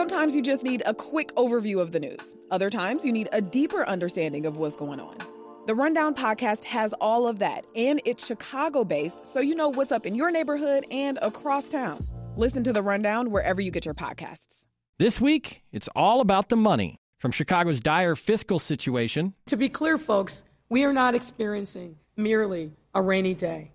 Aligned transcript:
Sometimes 0.00 0.34
you 0.34 0.40
just 0.40 0.64
need 0.64 0.82
a 0.86 0.94
quick 0.94 1.30
overview 1.34 1.78
of 1.78 1.92
the 1.92 2.00
news. 2.00 2.34
Other 2.50 2.70
times 2.70 3.04
you 3.04 3.12
need 3.12 3.28
a 3.32 3.42
deeper 3.42 3.86
understanding 3.86 4.46
of 4.46 4.56
what's 4.56 4.74
going 4.74 4.98
on. 4.98 5.18
The 5.66 5.74
Rundown 5.74 6.14
podcast 6.14 6.64
has 6.64 6.94
all 7.02 7.28
of 7.28 7.38
that, 7.40 7.66
and 7.76 8.00
it's 8.06 8.24
Chicago 8.26 8.82
based, 8.82 9.26
so 9.26 9.40
you 9.40 9.54
know 9.54 9.68
what's 9.68 9.92
up 9.92 10.06
in 10.06 10.14
your 10.14 10.30
neighborhood 10.30 10.86
and 10.90 11.18
across 11.20 11.68
town. 11.68 12.08
Listen 12.34 12.64
to 12.64 12.72
The 12.72 12.82
Rundown 12.82 13.30
wherever 13.30 13.60
you 13.60 13.70
get 13.70 13.84
your 13.84 13.92
podcasts. 13.92 14.64
This 14.98 15.20
week, 15.20 15.64
it's 15.70 15.90
all 15.94 16.22
about 16.22 16.48
the 16.48 16.56
money. 16.56 16.98
From 17.18 17.30
Chicago's 17.30 17.80
dire 17.80 18.16
fiscal 18.16 18.58
situation. 18.58 19.34
To 19.48 19.56
be 19.58 19.68
clear, 19.68 19.98
folks, 19.98 20.44
we 20.70 20.82
are 20.84 20.94
not 20.94 21.14
experiencing 21.14 21.96
merely 22.16 22.72
a 22.94 23.02
rainy 23.02 23.34
day. 23.34 23.72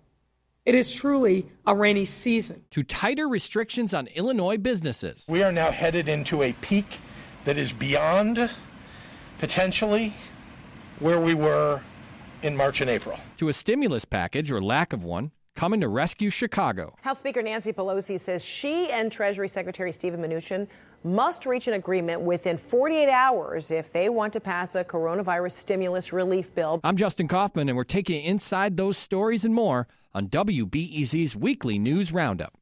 It 0.66 0.74
is 0.74 0.92
truly 0.92 1.46
a 1.64 1.76
rainy 1.76 2.04
season. 2.04 2.64
To 2.72 2.82
tighter 2.82 3.28
restrictions 3.28 3.94
on 3.94 4.08
Illinois 4.08 4.56
businesses. 4.56 5.24
We 5.28 5.44
are 5.44 5.52
now 5.52 5.70
headed 5.70 6.08
into 6.08 6.42
a 6.42 6.54
peak 6.54 6.98
that 7.44 7.56
is 7.56 7.72
beyond 7.72 8.50
potentially 9.38 10.12
where 10.98 11.20
we 11.20 11.34
were 11.34 11.82
in 12.42 12.56
March 12.56 12.80
and 12.80 12.90
April. 12.90 13.16
To 13.36 13.48
a 13.48 13.52
stimulus 13.52 14.04
package 14.04 14.50
or 14.50 14.60
lack 14.60 14.92
of 14.92 15.04
one 15.04 15.30
coming 15.54 15.80
to 15.82 15.88
rescue 15.88 16.30
Chicago. 16.30 16.96
House 17.02 17.20
Speaker 17.20 17.42
Nancy 17.42 17.72
Pelosi 17.72 18.18
says 18.18 18.44
she 18.44 18.90
and 18.90 19.12
Treasury 19.12 19.46
Secretary 19.46 19.92
Steven 19.92 20.20
Mnuchin 20.20 20.66
must 21.06 21.46
reach 21.46 21.68
an 21.68 21.74
agreement 21.74 22.20
within 22.20 22.58
48 22.58 23.08
hours 23.08 23.70
if 23.70 23.92
they 23.92 24.08
want 24.08 24.32
to 24.32 24.40
pass 24.40 24.74
a 24.74 24.84
coronavirus 24.84 25.52
stimulus 25.52 26.12
relief 26.12 26.54
bill. 26.54 26.80
I'm 26.84 26.96
Justin 26.96 27.28
Kaufmann, 27.28 27.68
and 27.68 27.76
we're 27.76 27.84
taking 27.84 28.22
you 28.22 28.28
inside 28.28 28.76
those 28.76 28.98
stories 28.98 29.44
and 29.44 29.54
more 29.54 29.86
on 30.14 30.28
WBEZ's 30.28 31.36
weekly 31.36 31.78
news 31.78 32.12
roundup. 32.12 32.52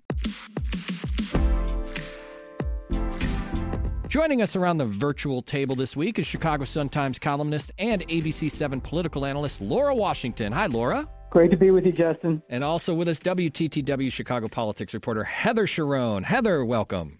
Joining 4.09 4.43
us 4.43 4.55
around 4.55 4.79
the 4.79 4.87
virtual 4.87 5.43
table 5.43 5.75
this 5.75 5.97
week 5.97 6.21
is 6.21 6.27
Chicago 6.27 6.65
Sun-Times 6.65 7.19
columnist 7.19 7.73
and 7.79 8.07
ABC7 8.07 8.81
political 8.81 9.27
analyst 9.27 9.61
Laura 9.61 9.93
Washington. 9.93 10.53
Hi, 10.53 10.67
Laura. 10.67 11.09
Great 11.31 11.51
to 11.51 11.57
be 11.57 11.73
with 11.73 11.85
you, 11.85 11.91
Justin. 11.91 12.41
And 12.49 12.63
also 12.63 12.95
with 12.95 13.09
us, 13.09 13.19
WTTW 13.19 14.13
Chicago 14.13 14.47
politics 14.47 14.95
reporter 14.95 15.25
Heather 15.25 15.67
Cherone. 15.67 16.23
Heather, 16.23 16.65
welcome. 16.65 17.19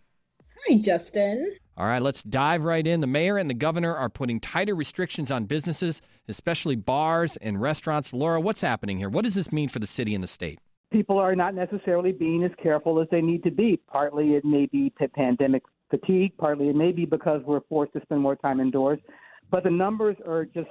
Hi, 0.69 0.77
Justin. 0.79 1.57
All 1.77 1.87
right, 1.87 2.01
let's 2.01 2.23
dive 2.23 2.65
right 2.65 2.87
in. 2.87 3.01
The 3.01 3.07
mayor 3.07 3.37
and 3.37 3.51
the 3.51 3.55
governor 3.55 3.95
are 3.95 4.09
putting 4.09 4.41
tighter 4.41 4.75
restrictions 4.75 5.31
on 5.31 5.45
businesses, 5.45 6.01
especially 6.29 6.77
bars 6.77 7.37
and 7.37 7.61
restaurants. 7.61 8.13
Laura, 8.13 8.41
what's 8.41 8.63
happening 8.63 8.97
here? 8.97 9.11
What 9.11 9.25
does 9.25 9.35
this 9.35 9.53
mean 9.53 9.69
for 9.69 9.79
the 9.79 9.87
city 9.87 10.15
and 10.15 10.25
the 10.25 10.29
state? 10.29 10.59
People 10.91 11.19
are 11.19 11.37
not 11.37 11.55
necessarily 11.55 12.13
being 12.13 12.45
as 12.45 12.53
careful 12.63 13.01
as 13.01 13.09
they 13.11 13.21
need 13.21 13.43
to 13.43 13.51
be. 13.51 13.79
Partly 13.89 14.35
it 14.35 14.45
may 14.45 14.67
be 14.67 14.93
pandemic 15.15 15.65
fatigue, 15.91 16.33
partly 16.39 16.69
it 16.69 16.77
may 16.77 16.93
be 16.93 17.05
because 17.05 17.43
we're 17.45 17.61
forced 17.69 17.93
to 17.95 18.01
spend 18.03 18.23
more 18.23 18.37
time 18.37 18.61
indoors. 18.61 19.01
But 19.51 19.65
the 19.65 19.71
numbers 19.71 20.17
are 20.27 20.47
just 20.47 20.69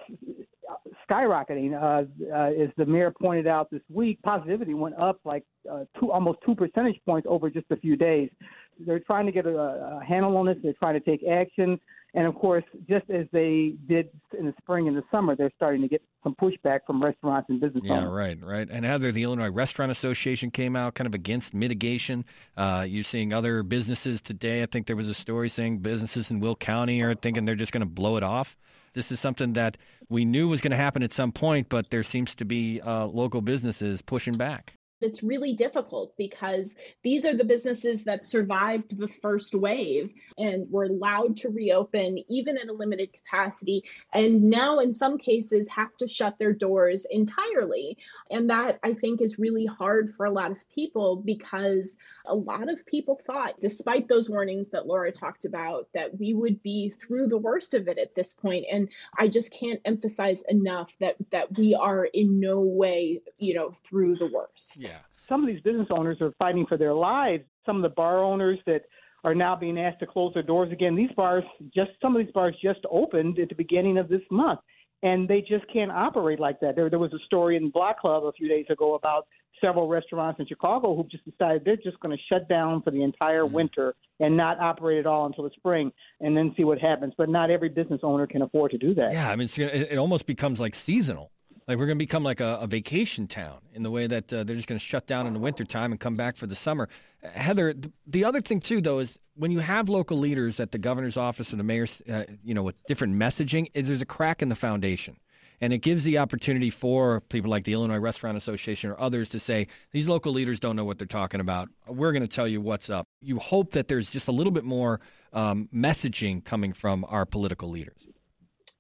skyrocketing. 1.09 1.73
Uh, 1.73 2.05
uh, 2.33 2.63
as 2.63 2.69
the 2.77 2.85
mayor 2.85 3.11
pointed 3.11 3.47
out 3.47 3.69
this 3.69 3.81
week, 3.89 4.21
positivity 4.23 4.73
went 4.73 4.95
up 4.99 5.19
like 5.25 5.43
uh, 5.71 5.85
two, 5.99 6.11
almost 6.11 6.39
two 6.45 6.55
percentage 6.55 6.99
points 7.05 7.27
over 7.29 7.49
just 7.49 7.65
a 7.69 7.77
few 7.77 7.95
days. 7.95 8.29
They're 8.79 8.99
trying 8.99 9.25
to 9.25 9.31
get 9.31 9.45
a, 9.45 9.57
a 9.57 10.03
handle 10.05 10.35
on 10.37 10.45
this. 10.45 10.57
They're 10.63 10.73
trying 10.73 10.95
to 10.95 10.99
take 10.99 11.23
action. 11.27 11.79
And 12.15 12.27
of 12.27 12.35
course, 12.35 12.63
just 12.87 13.09
as 13.09 13.25
they 13.31 13.73
did 13.87 14.09
in 14.37 14.45
the 14.45 14.53
spring 14.61 14.87
and 14.87 14.95
the 14.95 15.03
summer, 15.09 15.35
they're 15.35 15.51
starting 15.55 15.81
to 15.81 15.87
get 15.87 16.03
some 16.23 16.35
pushback 16.35 16.81
from 16.85 17.03
restaurants 17.03 17.49
and 17.49 17.59
business 17.59 17.83
yeah, 17.83 17.93
owners. 17.93 18.09
Yeah, 18.09 18.15
right, 18.15 18.43
right. 18.43 18.69
And 18.69 18.85
Heather, 18.85 19.11
the 19.11 19.23
Illinois 19.23 19.49
Restaurant 19.49 19.91
Association 19.91 20.51
came 20.51 20.75
out 20.75 20.93
kind 20.93 21.07
of 21.07 21.15
against 21.15 21.55
mitigation. 21.55 22.23
Uh, 22.55 22.85
you're 22.87 23.03
seeing 23.03 23.33
other 23.33 23.63
businesses 23.63 24.21
today. 24.21 24.61
I 24.61 24.67
think 24.67 24.85
there 24.85 24.95
was 24.95 25.09
a 25.09 25.15
story 25.15 25.49
saying 25.49 25.79
businesses 25.79 26.29
in 26.29 26.39
Will 26.39 26.55
County 26.55 27.01
are 27.01 27.15
thinking 27.15 27.45
they're 27.45 27.55
just 27.55 27.71
going 27.71 27.81
to 27.81 27.89
blow 27.89 28.15
it 28.17 28.23
off. 28.23 28.55
This 28.93 29.11
is 29.11 29.19
something 29.19 29.53
that 29.53 29.77
we 30.07 30.23
knew 30.23 30.47
was 30.47 30.61
going 30.61 30.71
to 30.71 30.77
happen 30.77 31.01
at 31.01 31.11
some 31.11 31.31
point, 31.31 31.67
but 31.67 31.89
there 31.89 32.03
seems 32.03 32.35
to 32.35 32.45
be 32.45 32.79
uh, 32.79 33.07
local 33.07 33.41
businesses 33.41 34.03
pushing 34.03 34.35
back 34.35 34.75
it's 35.03 35.23
really 35.23 35.53
difficult 35.53 36.13
because 36.17 36.75
these 37.03 37.25
are 37.25 37.33
the 37.33 37.43
businesses 37.43 38.03
that 38.05 38.23
survived 38.23 38.97
the 38.97 39.07
first 39.07 39.53
wave 39.53 40.13
and 40.37 40.69
were 40.71 40.85
allowed 40.85 41.37
to 41.37 41.49
reopen 41.49 42.23
even 42.29 42.57
at 42.57 42.67
a 42.67 42.73
limited 42.73 43.09
capacity 43.13 43.83
and 44.13 44.43
now 44.43 44.79
in 44.79 44.93
some 44.93 45.17
cases 45.17 45.67
have 45.67 45.95
to 45.97 46.07
shut 46.07 46.37
their 46.39 46.53
doors 46.53 47.05
entirely. 47.11 47.97
And 48.31 48.49
that 48.49 48.79
i 48.83 48.93
think 48.93 49.21
is 49.21 49.39
really 49.39 49.65
hard 49.65 50.13
for 50.15 50.25
a 50.25 50.31
lot 50.31 50.51
of 50.51 50.69
people 50.69 51.17
because 51.17 51.97
a 52.25 52.35
lot 52.35 52.69
of 52.71 52.85
people 52.85 53.19
thought 53.25 53.59
despite 53.59 54.07
those 54.07 54.29
warnings 54.29 54.69
that 54.69 54.87
laura 54.87 55.11
talked 55.11 55.45
about 55.45 55.87
that 55.93 56.17
we 56.19 56.33
would 56.33 56.61
be 56.63 56.89
through 56.89 57.27
the 57.27 57.37
worst 57.37 57.73
of 57.73 57.87
it 57.87 57.97
at 57.97 58.15
this 58.15 58.33
point. 58.33 58.65
And 58.71 58.89
i 59.17 59.27
just 59.27 59.53
can't 59.53 59.81
emphasize 59.85 60.43
enough 60.49 60.95
that 60.99 61.15
that 61.31 61.57
we 61.57 61.75
are 61.75 62.05
in 62.05 62.39
no 62.39 62.59
way 62.59 63.21
you 63.37 63.53
know 63.53 63.71
through 63.71 64.15
the 64.15 64.27
worst. 64.27 64.77
Yeah 64.79 64.92
some 65.33 65.41
of 65.41 65.47
these 65.47 65.61
business 65.61 65.87
owners 65.89 66.17
are 66.21 66.31
fighting 66.37 66.67
for 66.67 66.77
their 66.77 66.93
lives. 66.93 67.43
Some 67.65 67.77
of 67.77 67.81
the 67.81 67.89
bar 67.89 68.23
owners 68.23 68.59
that 68.67 68.83
are 69.23 69.33
now 69.33 69.55
being 69.55 69.79
asked 69.79 69.99
to 70.01 70.05
close 70.05 70.31
their 70.35 70.43
doors 70.43 70.71
again. 70.71 70.95
These 70.95 71.09
bars 71.15 71.43
just 71.73 71.91
some 72.01 72.15
of 72.15 72.23
these 72.23 72.33
bars 72.33 72.55
just 72.61 72.81
opened 72.91 73.39
at 73.39 73.49
the 73.49 73.55
beginning 73.55 73.97
of 73.97 74.09
this 74.09 74.21
month 74.29 74.59
and 75.01 75.27
they 75.27 75.41
just 75.41 75.65
can't 75.71 75.91
operate 75.91 76.39
like 76.39 76.59
that. 76.59 76.75
There 76.75 76.87
there 76.89 76.99
was 76.99 77.13
a 77.13 77.25
story 77.25 77.55
in 77.55 77.71
Block 77.71 77.99
Club 77.99 78.25
a 78.25 78.31
few 78.33 78.47
days 78.47 78.65
ago 78.69 78.93
about 78.93 79.25
several 79.59 79.87
restaurants 79.87 80.39
in 80.39 80.45
Chicago 80.45 80.95
who 80.95 81.03
just 81.09 81.23
decided 81.25 81.63
they're 81.65 81.77
just 81.77 81.99
going 82.01 82.15
to 82.15 82.21
shut 82.29 82.47
down 82.47 82.81
for 82.83 82.91
the 82.91 83.01
entire 83.01 83.43
mm-hmm. 83.43 83.55
winter 83.55 83.95
and 84.19 84.35
not 84.37 84.59
operate 84.59 84.99
at 84.99 85.07
all 85.07 85.25
until 85.25 85.45
the 85.45 85.51
spring 85.55 85.91
and 86.19 86.37
then 86.37 86.53
see 86.55 86.63
what 86.63 86.77
happens. 86.77 87.13
But 87.17 87.29
not 87.29 87.49
every 87.49 87.69
business 87.69 88.01
owner 88.03 88.27
can 88.27 88.43
afford 88.43 88.71
to 88.71 88.77
do 88.77 88.93
that. 88.95 89.13
Yeah, 89.13 89.31
I 89.31 89.35
mean 89.35 89.49
it 89.57 89.97
almost 89.97 90.27
becomes 90.27 90.59
like 90.59 90.75
seasonal. 90.75 91.31
Like 91.67 91.77
we're 91.77 91.85
going 91.85 91.97
to 91.97 92.03
become 92.03 92.23
like 92.23 92.41
a, 92.41 92.57
a, 92.61 92.67
vacation 92.67 93.27
town 93.27 93.59
in 93.73 93.83
the 93.83 93.91
way 93.91 94.07
that 94.07 94.31
uh, 94.33 94.43
they're 94.43 94.55
just 94.55 94.67
going 94.67 94.79
to 94.79 94.85
shut 94.85 95.07
down 95.07 95.27
in 95.27 95.33
the 95.33 95.39
wintertime 95.39 95.91
and 95.91 95.99
come 95.99 96.15
back 96.15 96.35
for 96.35 96.45
the 96.45 96.55
summer. 96.55 96.89
Heather, 97.21 97.73
the 98.05 98.25
other 98.25 98.41
thing 98.41 98.59
too, 98.59 98.81
though, 98.81 98.99
is 98.99 99.17
when 99.35 99.51
you 99.51 99.59
have 99.59 99.87
local 99.87 100.17
leaders 100.17 100.59
at 100.59 100.71
the 100.71 100.77
governor's 100.77 101.15
office 101.15 101.53
or 101.53 101.55
the 101.55 101.63
mayor's, 101.63 102.01
uh, 102.11 102.23
you 102.43 102.53
know, 102.53 102.63
with 102.63 102.83
different 102.85 103.15
messaging, 103.15 103.71
is 103.73 103.87
there's 103.87 104.01
a 104.01 104.05
crack 104.05 104.41
in 104.41 104.49
the 104.49 104.55
foundation. 104.55 105.17
And 105.61 105.71
it 105.71 105.77
gives 105.77 106.03
the 106.03 106.17
opportunity 106.17 106.69
for 106.69 107.21
people 107.21 107.49
like 107.49 107.63
the 107.63 107.71
Illinois 107.71 107.99
Restaurant 107.99 108.35
Association 108.35 108.89
or 108.89 108.99
others 108.99 109.29
to 109.29 109.39
say, 109.39 109.67
these 109.91 110.09
local 110.09 110.33
leaders 110.33 110.59
don't 110.59 110.75
know 110.75 110.83
what 110.83 110.97
they're 110.97 111.07
talking 111.07 111.39
about. 111.39 111.69
We're 111.87 112.11
going 112.11 112.23
to 112.23 112.27
tell 112.27 112.47
you 112.47 112.59
what's 112.59 112.89
up. 112.89 113.07
You 113.21 113.39
hope 113.39 113.71
that 113.71 113.87
there's 113.87 114.11
just 114.11 114.27
a 114.27 114.33
little 114.33 114.51
bit 114.51 114.65
more 114.65 114.99
um, 115.31 115.69
messaging 115.73 116.43
coming 116.43 116.73
from 116.73 117.05
our 117.07 117.25
political 117.25 117.69
leaders. 117.69 118.07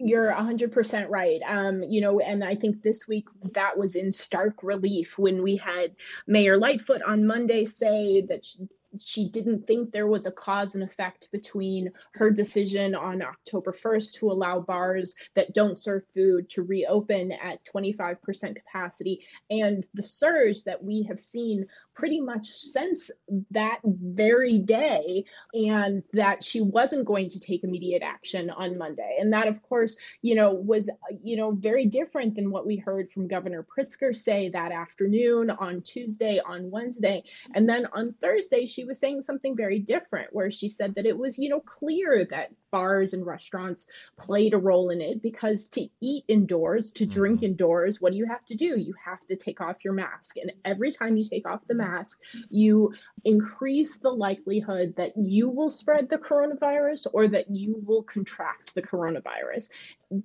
You're 0.05 0.33
100% 0.33 1.09
right. 1.09 1.39
Um, 1.47 1.81
you 1.81 2.01
know, 2.01 2.19
and 2.19 2.43
I 2.43 2.55
think 2.55 2.81
this 2.81 3.07
week 3.07 3.25
that 3.53 3.77
was 3.77 3.95
in 3.95 4.11
stark 4.11 4.61
relief 4.61 5.17
when 5.17 5.41
we 5.41 5.55
had 5.55 5.95
Mayor 6.27 6.57
Lightfoot 6.57 7.01
on 7.03 7.25
Monday 7.25 7.63
say 7.63 8.19
that 8.27 8.43
she, 8.43 8.67
she 8.99 9.29
didn't 9.29 9.65
think 9.65 9.91
there 9.91 10.07
was 10.07 10.25
a 10.25 10.31
cause 10.31 10.75
and 10.75 10.83
effect 10.83 11.29
between 11.31 11.89
her 12.15 12.29
decision 12.29 12.95
on 12.95 13.21
October 13.21 13.71
1st 13.71 14.19
to 14.19 14.29
allow 14.29 14.59
bars 14.59 15.15
that 15.35 15.53
don't 15.53 15.77
serve 15.77 16.03
food 16.13 16.49
to 16.49 16.63
reopen 16.63 17.31
at 17.31 17.63
25% 17.65 18.55
capacity 18.55 19.25
and 19.49 19.87
the 19.93 20.03
surge 20.03 20.63
that 20.63 20.83
we 20.83 21.03
have 21.03 21.19
seen 21.19 21.65
pretty 21.95 22.19
much 22.19 22.47
since 22.47 23.11
that 23.51 23.79
very 23.83 24.57
day 24.59 25.25
and 25.53 26.03
that 26.13 26.43
she 26.43 26.61
wasn't 26.61 27.05
going 27.05 27.29
to 27.29 27.39
take 27.39 27.63
immediate 27.63 28.01
action 28.01 28.49
on 28.49 28.77
Monday. 28.77 29.17
And 29.19 29.31
that 29.33 29.47
of 29.47 29.61
course, 29.61 29.97
you 30.21 30.35
know, 30.35 30.53
was 30.53 30.89
you 31.23 31.37
know 31.37 31.51
very 31.51 31.85
different 31.85 32.35
than 32.35 32.51
what 32.51 32.65
we 32.65 32.77
heard 32.77 33.11
from 33.11 33.27
Governor 33.27 33.63
Pritzker 33.63 34.15
say 34.15 34.49
that 34.49 34.71
afternoon 34.71 35.49
on 35.49 35.81
Tuesday 35.81 36.39
on 36.45 36.71
Wednesday. 36.71 37.23
And 37.53 37.67
then 37.67 37.87
on 37.93 38.13
Thursday 38.21 38.65
she 38.65 38.85
was 38.85 38.99
saying 38.99 39.21
something 39.21 39.55
very 39.55 39.79
different 39.79 40.33
where 40.33 40.51
she 40.51 40.69
said 40.69 40.95
that 40.95 41.05
it 41.05 41.17
was, 41.17 41.37
you 41.37 41.49
know, 41.49 41.59
clear 41.59 42.25
that 42.31 42.51
bars 42.73 43.13
and 43.13 43.23
restaurants 43.23 43.87
played 44.17 44.55
a 44.55 44.57
role 44.57 44.89
in 44.89 44.99
it 44.99 45.21
because 45.21 45.69
to 45.69 45.87
eat 46.01 46.23
indoors, 46.27 46.91
to 46.91 47.05
drink 47.05 47.37
mm-hmm. 47.37 47.45
indoors, 47.45 48.01
what 48.01 48.11
do 48.11 48.17
you 48.17 48.25
have 48.25 48.43
to 48.45 48.55
do? 48.55 48.79
You 48.79 48.95
have 49.05 49.19
to 49.27 49.35
take 49.35 49.61
off 49.61 49.85
your 49.85 49.93
mask. 49.93 50.37
And 50.37 50.51
every 50.65 50.91
time 50.91 51.15
you 51.15 51.23
take 51.23 51.47
off 51.47 51.61
the 51.67 51.75
mask, 51.75 52.19
you 52.49 52.91
increase 53.25 53.99
the 53.99 54.09
likelihood 54.09 54.95
that 54.97 55.15
you 55.15 55.49
will 55.49 55.69
spread 55.69 56.09
the 56.09 56.17
coronavirus 56.17 57.05
or 57.13 57.27
that 57.27 57.51
you 57.51 57.79
will 57.85 58.01
contract 58.01 58.73
the 58.73 58.81
coronavirus 58.81 59.69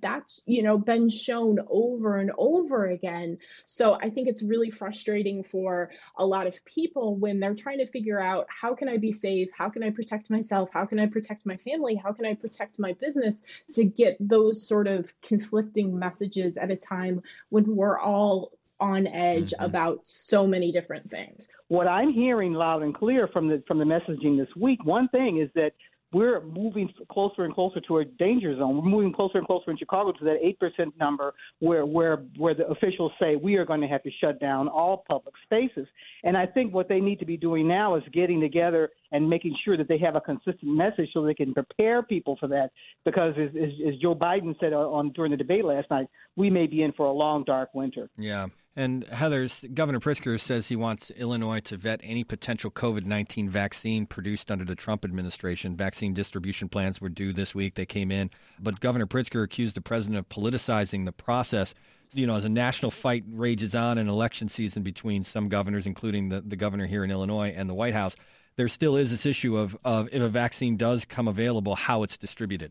that's 0.00 0.42
you 0.46 0.62
know 0.62 0.78
been 0.78 1.08
shown 1.08 1.58
over 1.68 2.16
and 2.18 2.30
over 2.38 2.86
again. 2.86 3.38
So 3.66 3.94
i 4.02 4.10
think 4.10 4.28
it's 4.28 4.42
really 4.42 4.70
frustrating 4.70 5.42
for 5.42 5.90
a 6.16 6.26
lot 6.26 6.46
of 6.46 6.64
people 6.64 7.16
when 7.16 7.40
they're 7.40 7.54
trying 7.54 7.78
to 7.78 7.86
figure 7.86 8.20
out 8.20 8.46
how 8.48 8.74
can 8.74 8.88
i 8.88 8.96
be 8.96 9.12
safe? 9.12 9.48
How 9.56 9.68
can 9.68 9.82
i 9.82 9.90
protect 9.90 10.30
myself? 10.30 10.70
How 10.72 10.84
can 10.84 10.98
i 10.98 11.06
protect 11.06 11.46
my 11.46 11.56
family? 11.56 11.94
How 11.94 12.12
can 12.12 12.26
i 12.26 12.34
protect 12.34 12.78
my 12.78 12.92
business 12.94 13.44
to 13.72 13.84
get 13.84 14.16
those 14.20 14.66
sort 14.66 14.86
of 14.86 15.12
conflicting 15.22 15.98
messages 15.98 16.56
at 16.56 16.70
a 16.70 16.76
time 16.76 17.22
when 17.50 17.76
we're 17.76 17.98
all 17.98 18.52
on 18.80 19.06
edge 19.08 19.50
mm-hmm. 19.50 19.64
about 19.64 20.06
so 20.06 20.46
many 20.46 20.70
different 20.72 21.10
things? 21.10 21.50
What 21.68 21.88
i'm 21.88 22.12
hearing 22.12 22.52
loud 22.52 22.82
and 22.82 22.94
clear 22.94 23.28
from 23.28 23.48
the 23.48 23.62
from 23.66 23.78
the 23.78 23.84
messaging 23.84 24.36
this 24.38 24.54
week 24.56 24.84
one 24.84 25.08
thing 25.08 25.38
is 25.38 25.50
that 25.54 25.72
we're 26.12 26.40
moving 26.40 26.92
closer 27.10 27.44
and 27.44 27.54
closer 27.54 27.80
to 27.82 27.98
a 27.98 28.04
danger 28.04 28.56
zone. 28.56 28.76
We're 28.76 28.88
moving 28.88 29.12
closer 29.12 29.38
and 29.38 29.46
closer 29.46 29.70
in 29.70 29.76
Chicago 29.76 30.12
to 30.12 30.24
that 30.24 30.36
eight 30.42 30.58
percent 30.58 30.94
number, 30.98 31.34
where 31.58 31.84
where 31.84 32.24
where 32.36 32.54
the 32.54 32.66
officials 32.68 33.12
say 33.20 33.36
we 33.36 33.56
are 33.56 33.64
going 33.64 33.80
to 33.80 33.86
have 33.88 34.02
to 34.04 34.10
shut 34.20 34.40
down 34.40 34.68
all 34.68 35.04
public 35.08 35.34
spaces. 35.44 35.86
And 36.24 36.36
I 36.36 36.46
think 36.46 36.72
what 36.72 36.88
they 36.88 37.00
need 37.00 37.18
to 37.18 37.26
be 37.26 37.36
doing 37.36 37.68
now 37.68 37.94
is 37.94 38.04
getting 38.12 38.40
together 38.40 38.90
and 39.12 39.28
making 39.28 39.56
sure 39.64 39.76
that 39.76 39.88
they 39.88 39.98
have 39.98 40.16
a 40.16 40.20
consistent 40.20 40.64
message 40.64 41.10
so 41.12 41.24
they 41.24 41.34
can 41.34 41.52
prepare 41.54 42.02
people 42.02 42.36
for 42.38 42.48
that. 42.48 42.70
Because 43.04 43.34
as, 43.38 43.50
as, 43.56 43.70
as 43.88 43.96
Joe 44.00 44.14
Biden 44.14 44.58
said 44.60 44.72
on 44.72 45.10
during 45.12 45.30
the 45.30 45.36
debate 45.36 45.64
last 45.64 45.90
night, 45.90 46.06
we 46.36 46.50
may 46.50 46.66
be 46.66 46.82
in 46.82 46.92
for 46.92 47.06
a 47.06 47.12
long 47.12 47.44
dark 47.44 47.74
winter. 47.74 48.08
Yeah. 48.16 48.46
And 48.78 49.02
Heather, 49.06 49.48
Governor 49.74 49.98
Pritzker 49.98 50.38
says 50.38 50.68
he 50.68 50.76
wants 50.76 51.10
Illinois 51.10 51.58
to 51.62 51.76
vet 51.76 51.98
any 52.00 52.22
potential 52.22 52.70
COVID 52.70 53.06
19 53.06 53.50
vaccine 53.50 54.06
produced 54.06 54.52
under 54.52 54.64
the 54.64 54.76
Trump 54.76 55.04
administration. 55.04 55.74
Vaccine 55.76 56.14
distribution 56.14 56.68
plans 56.68 57.00
were 57.00 57.08
due 57.08 57.32
this 57.32 57.56
week. 57.56 57.74
They 57.74 57.86
came 57.86 58.12
in. 58.12 58.30
But 58.60 58.78
Governor 58.78 59.08
Pritzker 59.08 59.42
accused 59.42 59.74
the 59.74 59.80
president 59.80 60.20
of 60.20 60.28
politicizing 60.28 61.06
the 61.06 61.12
process. 61.12 61.74
You 62.12 62.28
know, 62.28 62.36
as 62.36 62.44
a 62.44 62.48
national 62.48 62.92
fight 62.92 63.24
rages 63.28 63.74
on 63.74 63.98
in 63.98 64.08
election 64.08 64.48
season 64.48 64.84
between 64.84 65.24
some 65.24 65.48
governors, 65.48 65.84
including 65.84 66.28
the, 66.28 66.40
the 66.40 66.54
governor 66.54 66.86
here 66.86 67.02
in 67.02 67.10
Illinois 67.10 67.52
and 67.56 67.68
the 67.68 67.74
White 67.74 67.94
House, 67.94 68.14
there 68.54 68.68
still 68.68 68.96
is 68.96 69.10
this 69.10 69.26
issue 69.26 69.56
of, 69.56 69.76
of 69.84 70.08
if 70.12 70.22
a 70.22 70.28
vaccine 70.28 70.76
does 70.76 71.04
come 71.04 71.26
available, 71.26 71.74
how 71.74 72.04
it's 72.04 72.16
distributed. 72.16 72.70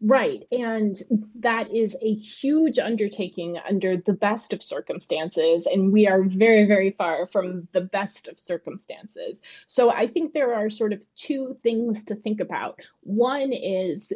Right. 0.00 0.44
And 0.52 0.96
that 1.40 1.74
is 1.74 1.96
a 2.00 2.14
huge 2.14 2.78
undertaking 2.78 3.58
under 3.68 3.96
the 3.96 4.12
best 4.12 4.52
of 4.52 4.62
circumstances. 4.62 5.66
And 5.66 5.92
we 5.92 6.06
are 6.06 6.22
very, 6.22 6.66
very 6.66 6.92
far 6.92 7.26
from 7.26 7.66
the 7.72 7.80
best 7.80 8.28
of 8.28 8.38
circumstances. 8.38 9.42
So 9.66 9.90
I 9.90 10.06
think 10.06 10.32
there 10.32 10.54
are 10.54 10.70
sort 10.70 10.92
of 10.92 11.04
two 11.16 11.56
things 11.64 12.04
to 12.04 12.14
think 12.14 12.40
about. 12.40 12.78
One 13.02 13.52
is 13.52 14.12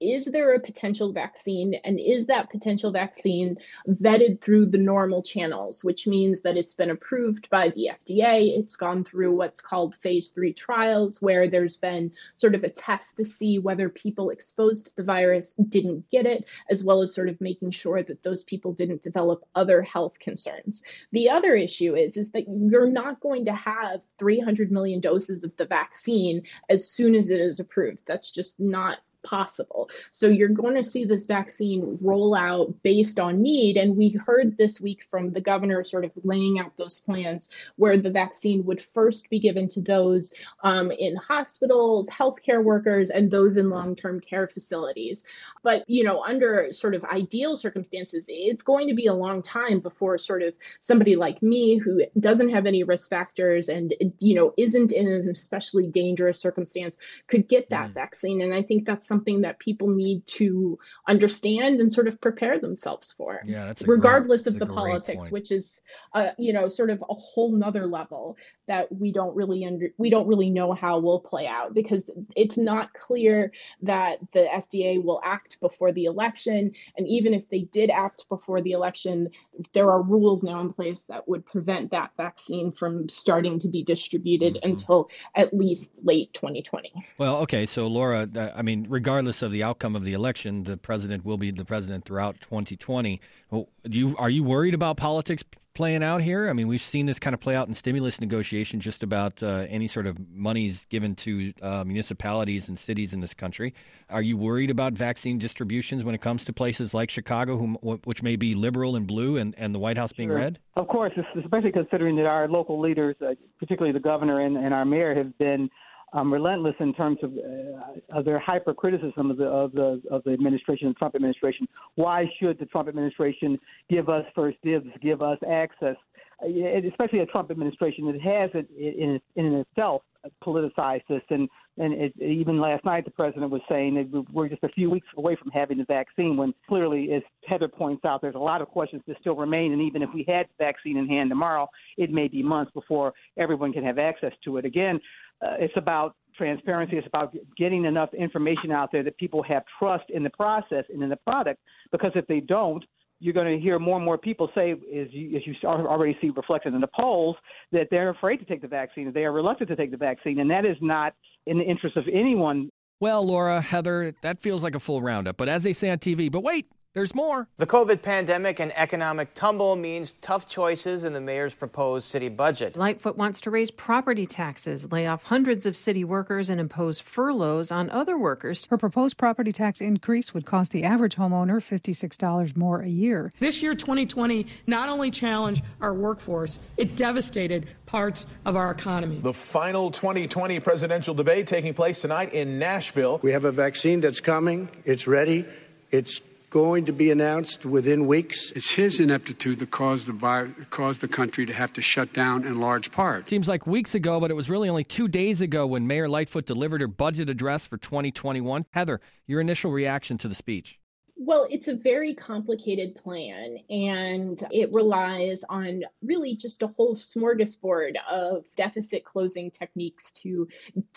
is 0.00 0.26
there 0.26 0.52
a 0.52 0.60
potential 0.60 1.12
vaccine 1.12 1.74
and 1.84 1.98
is 1.98 2.26
that 2.26 2.50
potential 2.50 2.90
vaccine 2.90 3.56
vetted 3.88 4.40
through 4.40 4.66
the 4.66 4.78
normal 4.78 5.22
channels 5.22 5.82
which 5.82 6.06
means 6.06 6.42
that 6.42 6.56
it's 6.56 6.74
been 6.74 6.90
approved 6.90 7.48
by 7.50 7.68
the 7.70 7.90
FDA 8.06 8.58
it's 8.58 8.76
gone 8.76 9.02
through 9.04 9.34
what's 9.34 9.60
called 9.60 9.96
phase 9.96 10.30
3 10.30 10.52
trials 10.52 11.20
where 11.20 11.48
there's 11.48 11.76
been 11.76 12.12
sort 12.36 12.54
of 12.54 12.64
a 12.64 12.68
test 12.68 13.16
to 13.16 13.24
see 13.24 13.58
whether 13.58 13.88
people 13.88 14.30
exposed 14.30 14.86
to 14.86 14.96
the 14.96 15.04
virus 15.12 15.54
didn't 15.68 16.08
get 16.10 16.26
it 16.26 16.48
as 16.70 16.84
well 16.84 17.02
as 17.02 17.14
sort 17.14 17.28
of 17.28 17.40
making 17.40 17.70
sure 17.70 18.02
that 18.02 18.22
those 18.22 18.42
people 18.44 18.72
didn't 18.72 19.02
develop 19.02 19.44
other 19.54 19.82
health 19.82 20.18
concerns. 20.18 20.82
The 21.12 21.28
other 21.28 21.54
issue 21.54 21.94
is 21.94 22.16
is 22.16 22.32
that 22.32 22.46
you're 22.48 22.90
not 22.90 23.20
going 23.20 23.44
to 23.44 23.52
have 23.52 24.00
300 24.18 24.72
million 24.72 25.00
doses 25.00 25.44
of 25.44 25.54
the 25.56 25.66
vaccine 25.66 26.42
as 26.70 26.88
soon 26.88 27.14
as 27.14 27.28
it 27.28 27.40
is 27.40 27.60
approved. 27.60 28.00
That's 28.06 28.30
just 28.30 28.58
not 28.58 28.98
possible. 29.22 29.90
So 30.12 30.28
you're 30.28 30.48
going 30.48 30.74
to 30.74 30.84
see 30.84 31.04
this 31.04 31.26
vaccine 31.26 31.98
roll 32.04 32.34
out 32.34 32.74
based 32.82 33.18
on 33.18 33.42
need. 33.42 33.76
And 33.76 33.96
we 33.96 34.10
heard 34.10 34.56
this 34.56 34.80
week 34.80 35.02
from 35.10 35.32
the 35.32 35.40
governor 35.40 35.82
sort 35.84 36.04
of 36.04 36.12
laying 36.24 36.58
out 36.58 36.76
those 36.76 36.98
plans 36.98 37.48
where 37.76 37.96
the 37.96 38.10
vaccine 38.10 38.64
would 38.64 38.80
first 38.80 39.30
be 39.30 39.38
given 39.38 39.68
to 39.70 39.80
those 39.80 40.34
um, 40.62 40.90
in 40.90 41.16
hospitals, 41.16 42.08
healthcare 42.08 42.62
workers, 42.62 43.10
and 43.10 43.30
those 43.30 43.56
in 43.56 43.68
long 43.68 43.96
term 43.96 44.20
care 44.20 44.48
facilities. 44.48 45.24
But, 45.62 45.88
you 45.88 46.04
know, 46.04 46.22
under 46.22 46.72
sort 46.72 46.94
of 46.94 47.04
ideal 47.04 47.56
circumstances, 47.56 48.26
it's 48.28 48.62
going 48.62 48.88
to 48.88 48.94
be 48.94 49.06
a 49.06 49.14
long 49.14 49.42
time 49.42 49.80
before 49.80 50.18
sort 50.18 50.42
of 50.42 50.54
somebody 50.80 51.16
like 51.16 51.42
me 51.42 51.76
who 51.76 52.02
doesn't 52.20 52.50
have 52.50 52.66
any 52.66 52.82
risk 52.82 53.10
factors 53.10 53.68
and, 53.68 53.94
you 54.18 54.34
know, 54.34 54.54
isn't 54.56 54.92
in 54.92 55.06
an 55.06 55.28
especially 55.30 55.86
dangerous 55.86 56.40
circumstance 56.40 56.98
could 57.26 57.48
get 57.48 57.70
that 57.70 57.90
mm. 57.90 57.94
vaccine. 57.94 58.40
And 58.40 58.54
I 58.54 58.62
think 58.62 58.84
that's 58.84 59.06
something 59.12 59.42
that 59.42 59.58
people 59.58 59.88
need 59.88 60.26
to 60.26 60.78
understand 61.06 61.80
and 61.80 61.92
sort 61.92 62.08
of 62.08 62.18
prepare 62.20 62.58
themselves 62.58 63.12
for. 63.12 63.40
Yeah, 63.44 63.66
that's 63.66 63.82
regardless 63.82 64.44
great, 64.44 64.54
of 64.54 64.58
the 64.58 64.66
politics, 64.66 65.24
point. 65.24 65.32
which 65.32 65.52
is, 65.52 65.82
uh, 66.14 66.30
you 66.38 66.52
know, 66.52 66.66
sort 66.68 66.88
of 66.88 67.02
a 67.10 67.14
whole 67.14 67.52
nother 67.52 67.86
level 67.86 68.38
that 68.68 68.90
we 68.90 69.12
don't 69.12 69.36
really 69.36 69.66
under 69.66 69.88
we 69.98 70.08
don't 70.08 70.26
really 70.26 70.48
know 70.48 70.72
how 70.72 70.98
will 70.98 71.20
play 71.20 71.46
out 71.46 71.74
because 71.74 72.08
it's 72.36 72.56
not 72.56 72.94
clear 72.94 73.52
that 73.82 74.18
the 74.32 74.46
FDA 74.54 75.02
will 75.02 75.20
act 75.24 75.60
before 75.60 75.92
the 75.92 76.04
election, 76.04 76.72
and 76.96 77.06
even 77.06 77.34
if 77.34 77.50
they 77.50 77.62
did 77.78 77.90
act 77.90 78.26
before 78.30 78.62
the 78.62 78.72
election, 78.72 79.28
there 79.74 79.90
are 79.90 80.00
rules 80.00 80.42
now 80.42 80.60
in 80.60 80.72
place 80.72 81.02
that 81.02 81.28
would 81.28 81.44
prevent 81.44 81.90
that 81.90 82.12
vaccine 82.16 82.72
from 82.72 83.08
starting 83.10 83.58
to 83.58 83.68
be 83.68 83.82
distributed 83.82 84.54
mm-hmm. 84.54 84.70
until 84.70 85.10
at 85.34 85.52
least 85.52 85.94
late 86.02 86.32
2020. 86.32 86.92
Well, 87.18 87.36
okay, 87.38 87.66
so 87.66 87.86
Laura, 87.86 88.26
uh, 88.34 88.52
I 88.54 88.62
mean 88.62 88.86
regardless 89.02 89.42
of 89.42 89.50
the 89.50 89.64
outcome 89.64 89.96
of 89.96 90.04
the 90.04 90.12
election, 90.12 90.62
the 90.62 90.76
president 90.76 91.24
will 91.24 91.36
be 91.36 91.50
the 91.50 91.64
president 91.64 92.04
throughout 92.04 92.40
2020. 92.40 93.20
Well, 93.50 93.68
you 93.82 94.16
are 94.16 94.30
you 94.30 94.44
worried 94.44 94.74
about 94.74 94.96
politics 94.96 95.42
playing 95.74 96.04
out 96.04 96.22
here? 96.22 96.48
I 96.48 96.52
mean, 96.52 96.68
we've 96.68 96.80
seen 96.80 97.06
this 97.06 97.18
kind 97.18 97.34
of 97.34 97.40
play 97.40 97.56
out 97.56 97.66
in 97.66 97.74
stimulus 97.74 98.20
negotiations, 98.20 98.84
just 98.84 99.02
about 99.02 99.42
uh, 99.42 99.66
any 99.68 99.88
sort 99.88 100.06
of 100.06 100.16
monies 100.32 100.86
given 100.88 101.16
to 101.16 101.52
uh, 101.62 101.82
municipalities 101.82 102.68
and 102.68 102.78
cities 102.78 103.12
in 103.12 103.18
this 103.18 103.34
country. 103.34 103.74
Are 104.08 104.22
you 104.22 104.36
worried 104.36 104.70
about 104.70 104.92
vaccine 104.92 105.36
distributions 105.36 106.04
when 106.04 106.14
it 106.14 106.20
comes 106.20 106.44
to 106.44 106.52
places 106.52 106.94
like 106.94 107.10
Chicago, 107.10 107.58
who, 107.58 107.98
which 108.04 108.22
may 108.22 108.36
be 108.36 108.54
liberal 108.54 108.94
and 108.94 109.04
blue, 109.04 109.36
and, 109.36 109.52
and 109.58 109.74
the 109.74 109.80
White 109.80 109.98
House 109.98 110.12
being 110.12 110.28
sure. 110.28 110.36
red? 110.36 110.60
Of 110.76 110.86
course, 110.86 111.12
especially 111.36 111.72
considering 111.72 112.14
that 112.16 112.26
our 112.26 112.46
local 112.46 112.78
leaders, 112.78 113.16
uh, 113.20 113.34
particularly 113.58 113.92
the 113.92 114.08
governor 114.08 114.38
and, 114.38 114.56
and 114.56 114.72
our 114.72 114.84
mayor, 114.84 115.12
have 115.16 115.36
been 115.38 115.70
um, 116.12 116.32
relentless 116.32 116.74
in 116.80 116.92
terms 116.92 117.18
of, 117.22 117.32
uh, 117.36 118.18
of 118.18 118.24
their 118.24 118.38
hypercriticism 118.38 119.30
of 119.30 119.36
the 119.36 119.46
of 119.46 119.72
the 119.72 120.02
of 120.10 120.22
the 120.24 120.32
administration, 120.32 120.88
the 120.88 120.94
Trump 120.94 121.14
administration. 121.14 121.66
Why 121.94 122.30
should 122.38 122.58
the 122.58 122.66
Trump 122.66 122.88
administration 122.88 123.58
give 123.88 124.08
us 124.08 124.24
first 124.34 124.58
dibs, 124.62 124.88
give 125.00 125.22
us 125.22 125.38
access? 125.48 125.96
Especially 126.42 127.20
a 127.20 127.26
Trump 127.26 127.52
administration 127.52 128.06
that 128.06 128.20
has 128.20 128.50
it 128.54 128.68
in, 128.76 129.20
in 129.36 129.54
itself 129.54 130.02
politicized 130.44 131.06
this, 131.08 131.22
and 131.30 131.48
and 131.78 131.94
it, 131.94 132.12
even 132.20 132.60
last 132.60 132.84
night 132.84 133.04
the 133.04 133.10
president 133.10 133.50
was 133.50 133.62
saying 133.68 133.94
that 133.94 134.24
we're 134.32 134.48
just 134.48 134.62
a 134.62 134.68
few 134.68 134.90
weeks 134.90 135.06
away 135.16 135.36
from 135.36 135.50
having 135.50 135.78
the 135.78 135.84
vaccine. 135.84 136.36
When 136.36 136.52
clearly, 136.68 137.12
as 137.12 137.22
Heather 137.46 137.68
points 137.68 138.04
out, 138.04 138.20
there's 138.20 138.34
a 138.34 138.38
lot 138.38 138.60
of 138.60 138.68
questions 138.68 139.02
that 139.06 139.18
still 139.20 139.36
remain, 139.36 139.72
and 139.72 139.80
even 139.80 140.02
if 140.02 140.10
we 140.12 140.24
had 140.28 140.46
the 140.46 140.64
vaccine 140.64 140.96
in 140.96 141.08
hand 141.08 141.30
tomorrow, 141.30 141.68
it 141.96 142.10
may 142.10 142.28
be 142.28 142.42
months 142.42 142.72
before 142.72 143.14
everyone 143.36 143.72
can 143.72 143.84
have 143.84 143.98
access 143.98 144.32
to 144.44 144.58
it. 144.58 144.64
Again, 144.64 145.00
uh, 145.42 145.56
it's 145.58 145.76
about 145.76 146.14
transparency. 146.36 146.96
It's 146.96 147.06
about 147.06 147.34
getting 147.56 147.84
enough 147.84 148.12
information 148.14 148.70
out 148.70 148.90
there 148.92 149.02
that 149.02 149.16
people 149.18 149.42
have 149.42 149.64
trust 149.78 150.04
in 150.10 150.22
the 150.22 150.30
process 150.30 150.84
and 150.92 151.02
in 151.02 151.08
the 151.08 151.16
product. 151.16 151.60
Because 151.90 152.12
if 152.14 152.26
they 152.26 152.40
don't, 152.40 152.84
you're 153.20 153.34
going 153.34 153.56
to 153.56 153.62
hear 153.62 153.78
more 153.78 153.96
and 153.96 154.04
more 154.04 154.18
people 154.18 154.50
say, 154.54 154.72
as 154.72 155.08
you, 155.12 155.36
as 155.36 155.42
you 155.46 155.54
already 155.64 156.16
see 156.20 156.30
reflected 156.30 156.74
in 156.74 156.80
the 156.80 156.88
polls, 156.88 157.36
that 157.70 157.86
they're 157.90 158.10
afraid 158.10 158.38
to 158.38 158.44
take 158.44 158.60
the 158.60 158.68
vaccine. 158.68 159.12
They 159.12 159.24
are 159.24 159.32
reluctant 159.32 159.70
to 159.70 159.76
take 159.76 159.92
the 159.92 159.96
vaccine, 159.96 160.40
and 160.40 160.50
that 160.50 160.64
is 160.64 160.76
not 160.80 161.14
in 161.46 161.58
the 161.58 161.64
interest 161.64 161.96
of 161.96 162.04
anyone. 162.12 162.68
Well, 162.98 163.24
Laura, 163.24 163.60
Heather, 163.60 164.12
that 164.22 164.40
feels 164.40 164.64
like 164.64 164.74
a 164.74 164.80
full 164.80 165.02
roundup. 165.02 165.36
But 165.36 165.48
as 165.48 165.62
they 165.62 165.72
say 165.72 165.90
on 165.90 165.98
TV, 165.98 166.32
but 166.32 166.42
wait, 166.42 166.66
there's 166.94 167.14
more. 167.14 167.48
The 167.56 167.66
COVID 167.66 168.02
pandemic 168.02 168.60
and 168.60 168.72
economic 168.76 169.34
tumble 169.34 169.76
means 169.76 170.14
tough 170.20 170.48
choices 170.48 171.04
in 171.04 171.14
the 171.14 171.20
mayor's 171.20 171.54
proposed 171.54 172.06
city 172.06 172.28
budget. 172.28 172.76
Lightfoot 172.76 173.16
wants 173.16 173.40
to 173.42 173.50
raise 173.50 173.70
property 173.70 174.26
taxes, 174.26 174.92
lay 174.92 175.06
off 175.06 175.22
hundreds 175.24 175.64
of 175.64 175.76
city 175.76 176.04
workers, 176.04 176.50
and 176.50 176.60
impose 176.60 177.00
furloughs 177.00 177.70
on 177.70 177.88
other 177.90 178.18
workers. 178.18 178.66
Her 178.68 178.76
proposed 178.76 179.16
property 179.16 179.52
tax 179.52 179.80
increase 179.80 180.34
would 180.34 180.44
cost 180.44 180.72
the 180.72 180.84
average 180.84 181.16
homeowner 181.16 181.56
$56 181.56 182.56
more 182.56 182.80
a 182.80 182.88
year. 182.88 183.32
This 183.38 183.62
year, 183.62 183.74
2020, 183.74 184.46
not 184.66 184.88
only 184.88 185.10
challenged 185.10 185.64
our 185.80 185.94
workforce, 185.94 186.58
it 186.76 186.96
devastated 186.96 187.68
parts 187.86 188.26
of 188.44 188.56
our 188.56 188.70
economy. 188.70 189.18
The 189.18 189.32
final 189.32 189.90
2020 189.90 190.60
presidential 190.60 191.14
debate 191.14 191.46
taking 191.46 191.72
place 191.72 192.00
tonight 192.00 192.34
in 192.34 192.58
Nashville. 192.58 193.18
We 193.22 193.32
have 193.32 193.44
a 193.44 193.52
vaccine 193.52 194.00
that's 194.00 194.20
coming, 194.20 194.68
it's 194.84 195.06
ready, 195.06 195.46
it's 195.90 196.20
going 196.52 196.84
to 196.84 196.92
be 196.92 197.10
announced 197.10 197.64
within 197.64 198.06
weeks. 198.06 198.50
It's 198.50 198.72
his 198.72 199.00
ineptitude 199.00 199.58
that 199.60 199.70
caused 199.70 200.06
the, 200.06 200.12
vi- 200.12 200.50
caused 200.68 201.00
the 201.00 201.08
country 201.08 201.46
to 201.46 201.52
have 201.54 201.72
to 201.72 201.80
shut 201.80 202.12
down 202.12 202.44
in 202.44 202.60
large 202.60 202.92
part. 202.92 203.26
Seems 203.26 203.48
like 203.48 203.66
weeks 203.66 203.94
ago, 203.94 204.20
but 204.20 204.30
it 204.30 204.34
was 204.34 204.50
really 204.50 204.68
only 204.68 204.84
two 204.84 205.08
days 205.08 205.40
ago 205.40 205.66
when 205.66 205.86
Mayor 205.86 206.10
Lightfoot 206.10 206.44
delivered 206.44 206.82
her 206.82 206.86
budget 206.86 207.30
address 207.30 207.66
for 207.66 207.78
2021. 207.78 208.66
Heather, 208.72 209.00
your 209.26 209.40
initial 209.40 209.72
reaction 209.72 210.18
to 210.18 210.28
the 210.28 210.34
speech? 210.34 210.78
Well, 211.24 211.46
it's 211.52 211.68
a 211.68 211.76
very 211.76 212.14
complicated 212.14 212.96
plan, 212.96 213.58
and 213.70 214.42
it 214.50 214.72
relies 214.72 215.44
on 215.48 215.84
really 216.02 216.34
just 216.34 216.64
a 216.64 216.66
whole 216.66 216.96
smorgasbord 216.96 217.94
of 218.10 218.44
deficit 218.56 219.04
closing 219.04 219.48
techniques 219.48 220.10
to 220.14 220.48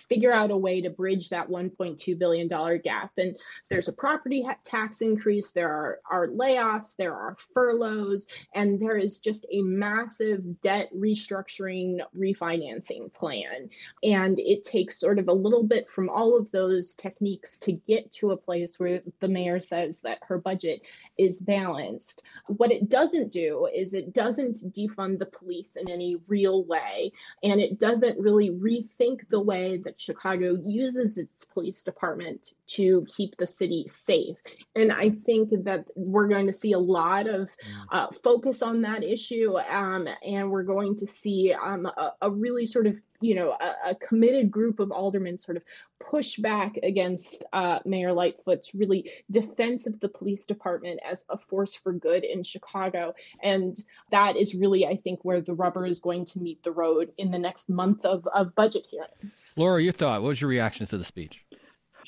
figure 0.10 0.34
out 0.34 0.50
a 0.50 0.58
way 0.58 0.82
to 0.82 0.90
bridge 0.90 1.30
that 1.30 1.48
$1.2 1.48 2.18
billion 2.18 2.48
gap. 2.48 3.12
And 3.20 3.38
there's 3.70 3.88
a 3.88 3.94
property 3.94 4.44
tax 4.64 5.02
increase, 5.02 5.52
there 5.52 5.70
are, 5.70 6.00
are 6.10 6.30
layoffs, 6.30 6.96
there 6.96 7.14
are 7.14 7.38
furloughs, 7.54 8.26
and 8.56 8.80
there 8.80 8.98
is 8.98 9.20
just 9.20 9.46
a 9.52 9.62
massive 9.62 10.60
debt 10.62 10.90
restructuring 10.96 12.00
refinancing 12.18 13.14
plan. 13.14 13.70
And 14.02 14.40
it 14.40 14.64
takes 14.64 15.00
sort 15.00 15.20
of 15.20 15.28
a 15.28 15.34
little 15.34 15.64
bit 15.64 15.88
from 15.88 16.10
all 16.10 16.36
of 16.36 16.50
those 16.50 16.96
techniques 16.96 17.60
to 17.60 17.74
get 17.74 18.12
to 18.14 18.32
a 18.32 18.38
place 18.38 18.80
where 18.80 19.04
the 19.20 19.30
mayor 19.30 19.60
says 19.60 20.02
that 20.16 20.28
her 20.28 20.38
budget 20.38 20.88
is 21.18 21.42
balanced. 21.42 22.24
What 22.48 22.72
it 22.72 22.90
doesn't 22.90 23.32
do 23.32 23.68
is 23.74 23.94
it 23.94 24.14
doesn't 24.14 24.74
defund 24.74 25.20
the 25.20 25.26
police 25.26 25.76
in 25.76 25.90
any 25.90 26.18
real 26.28 26.64
way, 26.66 27.12
and 27.44 27.60
it 27.60 27.80
doesn't 27.80 28.20
really 28.20 28.50
rethink 28.50 29.28
the 29.30 29.42
way 29.42 29.78
that 29.78 30.00
Chicago 30.00 30.58
uses 30.64 31.18
its 31.18 31.46
police 31.46 31.84
department 31.84 32.54
to 32.68 33.06
keep 33.16 33.36
the 33.38 33.48
city 33.48 33.86
safe. 33.88 34.42
And 34.76 34.92
I 34.92 35.10
think 35.10 35.50
that 35.64 35.86
we're 35.96 36.28
going 36.28 36.48
to 36.48 36.54
see 36.54 36.74
a 36.74 36.80
lot 36.80 37.28
of 37.28 37.50
uh, 37.92 38.08
focus 38.24 38.62
on 38.62 38.82
that 38.82 39.04
issue, 39.04 39.58
um, 39.70 40.08
and 40.26 40.50
we're 40.50 40.64
going 40.64 40.96
to 40.98 41.08
see 41.08 41.54
um, 41.54 41.86
a, 41.86 42.14
a 42.22 42.32
really 42.32 42.66
sort 42.66 42.88
of 42.88 43.00
you 43.22 43.36
know, 43.36 43.52
a, 43.52 43.92
a, 43.92 43.96
committed 43.96 44.52
group 44.52 44.80
of 44.80 44.92
aldermen 44.92 45.38
sort 45.38 45.58
of 45.58 45.64
push 46.00 46.38
back 46.38 46.78
against 46.84 47.44
uh, 47.54 47.80
Mayor 47.86 48.14
Lightfoot's 48.14 48.76
really 48.76 49.10
defense 49.32 49.88
of 49.88 50.00
the 50.00 50.10
police 50.10 50.46
department 50.46 51.00
as 51.10 51.26
a 51.30 51.38
force 51.38 51.76
for 51.76 51.94
good 51.94 52.24
in 52.24 52.44
Chicago. 52.44 53.14
And 53.42 53.78
that 54.12 54.36
is 54.36 54.54
really, 54.54 54.86
I 54.86 54.98
think, 54.98 55.24
where 55.24 55.42
the 55.42 55.54
rubber 55.54 55.86
is 55.86 56.00
going 56.00 56.26
to 56.26 56.40
meet 56.40 56.64
the 56.64 56.72
road 56.72 57.12
in 57.18 57.32
the 57.32 57.40
next 57.40 57.70
month 57.70 58.06
of, 58.06 58.28
of 58.34 58.54
budget 58.56 58.86
hearings. 58.90 59.56
Laura, 59.58 59.82
your 59.82 59.94
thought. 59.94 60.22
What 60.22 60.30
was 60.30 60.42
your 60.42 60.50
reaction 60.50 60.86
to 60.88 60.98
the 60.98 61.06
speech? 61.06 61.46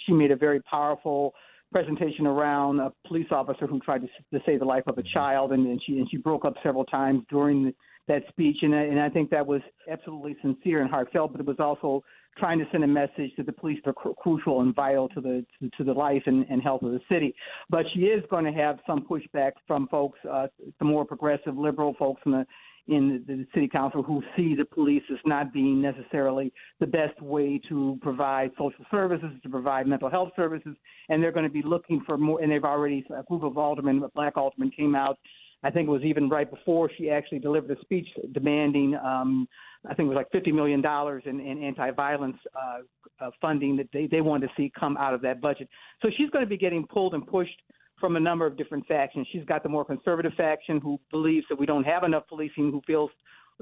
She 0.06 0.14
made 0.14 0.32
a 0.32 0.36
very 0.36 0.62
powerful 0.62 1.34
presentation 1.72 2.26
around 2.26 2.80
a 2.80 2.94
police 3.06 3.28
officer 3.32 3.68
who 3.68 3.80
tried 3.80 4.02
to, 4.02 4.08
to 4.34 4.44
save 4.46 4.60
the 4.60 4.66
life 4.66 4.84
of 4.88 4.98
a 4.98 5.04
child, 5.04 5.52
and, 5.52 5.68
and 5.68 5.82
she 5.86 5.98
and 5.98 6.10
she 6.10 6.18
broke 6.18 6.46
up 6.46 6.56
several 6.64 6.86
times 6.86 7.24
during 7.30 7.66
the 7.66 7.76
that 8.08 8.24
speech, 8.30 8.58
and 8.62 8.76
I, 8.76 8.84
and 8.84 9.00
I 9.00 9.10
think 9.10 9.30
that 9.32 9.46
was 9.46 9.62
absolutely 9.90 10.36
sincere 10.42 10.82
and 10.82 10.90
heartfelt. 10.90 11.32
But 11.34 11.42
it 11.42 11.48
was 11.48 11.60
also 11.60 12.04
trying 12.38 12.60
to 12.60 12.66
send 12.72 12.84
a 12.84 12.88
message 12.88 13.32
that 13.38 13.46
the 13.46 13.52
police 13.52 13.80
are 13.86 13.94
cr- 13.94 14.10
crucial 14.18 14.62
and 14.62 14.74
vital 14.76 15.10
to 15.10 15.22
the 15.22 15.46
to, 15.60 15.70
to 15.78 15.84
the 15.84 15.94
life 15.94 16.24
and, 16.26 16.46
and, 16.50 16.62
health 16.62 16.84
of 16.84 16.92
the 16.92 17.02
city. 17.12 17.34
But 17.70 17.86
she 17.94 18.02
is 18.02 18.24
going 18.30 18.46
to 18.46 18.52
have 18.52 18.80
some 18.86 19.06
pushback 19.06 19.54
from 19.66 19.88
folks, 19.88 20.20
uh, 20.30 20.48
some 20.80 20.88
more 20.88 21.06
progressive 21.06 21.58
liberal 21.58 21.96
folks 21.98 22.22
in 22.26 22.32
the 22.32 22.46
in 22.88 23.24
the 23.28 23.46
city 23.54 23.68
council 23.68 24.02
who 24.02 24.24
see 24.36 24.56
the 24.56 24.64
police 24.64 25.04
as 25.12 25.18
not 25.26 25.52
being 25.52 25.82
necessarily 25.82 26.54
the 26.80 26.88
best 26.88 27.22
way 27.22 27.60
to 27.68 28.00
provide 28.02 28.50
social 28.58 28.86
services, 28.90 29.30
to 29.44 29.50
provide 29.50 29.88
mental 29.88 30.10
health 30.10 30.30
services, 30.36 30.74
and 31.10 31.22
they're 31.22 31.34
going 31.34 31.46
to 31.46 31.52
be 31.52 31.62
looking 31.62 32.02
for 32.06 32.18
more. 32.18 32.42
And 32.42 32.52
they've 32.52 32.64
already 32.64 33.06
a 33.18 33.24
group 33.24 33.44
of 33.44 33.58
aldermen, 33.58 34.02
black 34.16 34.38
aldermen, 34.38 34.72
came 34.72 34.96
out 34.96 35.20
I 35.64 35.72
think 35.72 35.88
it 35.88 35.92
was 35.92 36.04
even 36.04 36.30
right 36.30 36.50
before 36.50 36.90
she 36.98 37.10
actually 37.10 37.40
delivered 37.40 37.76
a 37.76 37.82
speech 37.82 38.08
demanding, 38.34 38.96
um, 38.96 39.48
I 39.86 39.94
think 39.94 40.08
it 40.08 40.16
was 40.16 40.24
like 40.24 40.32
$50 40.32 40.54
million 40.54 40.84
in, 41.26 41.40
in 41.40 41.64
anti-violence 41.64 42.38
uh, 42.56 43.26
uh, 43.26 43.32
funding 43.42 43.76
that 43.78 43.88
they, 43.92 44.08
they 44.08 44.22
wanted 44.22 44.48
to 44.48 44.54
see 44.56 44.72
come 44.80 44.98
out 44.98 45.14
of 45.14 45.22
that 45.22 45.42
budget. 45.42 45.68
So 46.02 46.10
she's 46.16 46.30
going 46.30 46.46
to 46.46 46.50
be 46.50 46.58
getting 46.58 46.86
pulled 46.86 47.16
and 47.16 47.26
pushed 47.26 47.60
from 48.00 48.16
a 48.16 48.20
number 48.20 48.46
of 48.46 48.58
different 48.58 48.86
factions. 48.86 49.28
She's 49.32 49.46
got 49.46 49.64
the 49.64 49.70
more 49.70 49.84
conservative 49.84 50.34
faction 50.38 50.80
who 50.80 51.00
believes 51.10 51.48
that 51.50 51.58
we 51.58 51.66
don't 51.66 51.84
have 51.84 52.04
enough 52.04 52.24
policing, 52.30 52.72
who 52.72 52.82
feels 52.86 53.10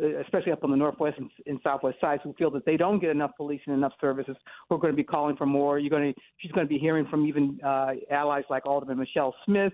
uh, 0.01 0.19
especially 0.19 0.51
up 0.51 0.63
on 0.63 0.71
the 0.71 0.75
northwest 0.75 1.17
and, 1.17 1.29
and 1.45 1.59
southwest 1.63 1.97
sides, 2.01 2.21
who 2.25 2.33
feel 2.33 2.51
that 2.51 2.65
they 2.65 2.75
don't 2.75 2.99
get 2.99 3.11
enough 3.11 3.31
policing, 3.37 3.73
enough 3.73 3.93
services, 4.01 4.35
who 4.67 4.75
are 4.75 4.79
going 4.79 4.91
to 4.91 4.97
be 4.97 5.03
calling 5.03 5.37
for 5.37 5.45
more. 5.45 5.79
You're 5.79 5.89
going 5.89 6.13
to, 6.13 6.21
she's 6.37 6.51
going 6.51 6.67
to 6.67 6.69
be 6.69 6.77
hearing 6.77 7.07
from 7.09 7.25
even 7.25 7.57
uh, 7.65 7.91
allies 8.11 8.43
like 8.49 8.65
Alderman 8.65 8.97
Michele 8.97 9.33
Smith, 9.45 9.71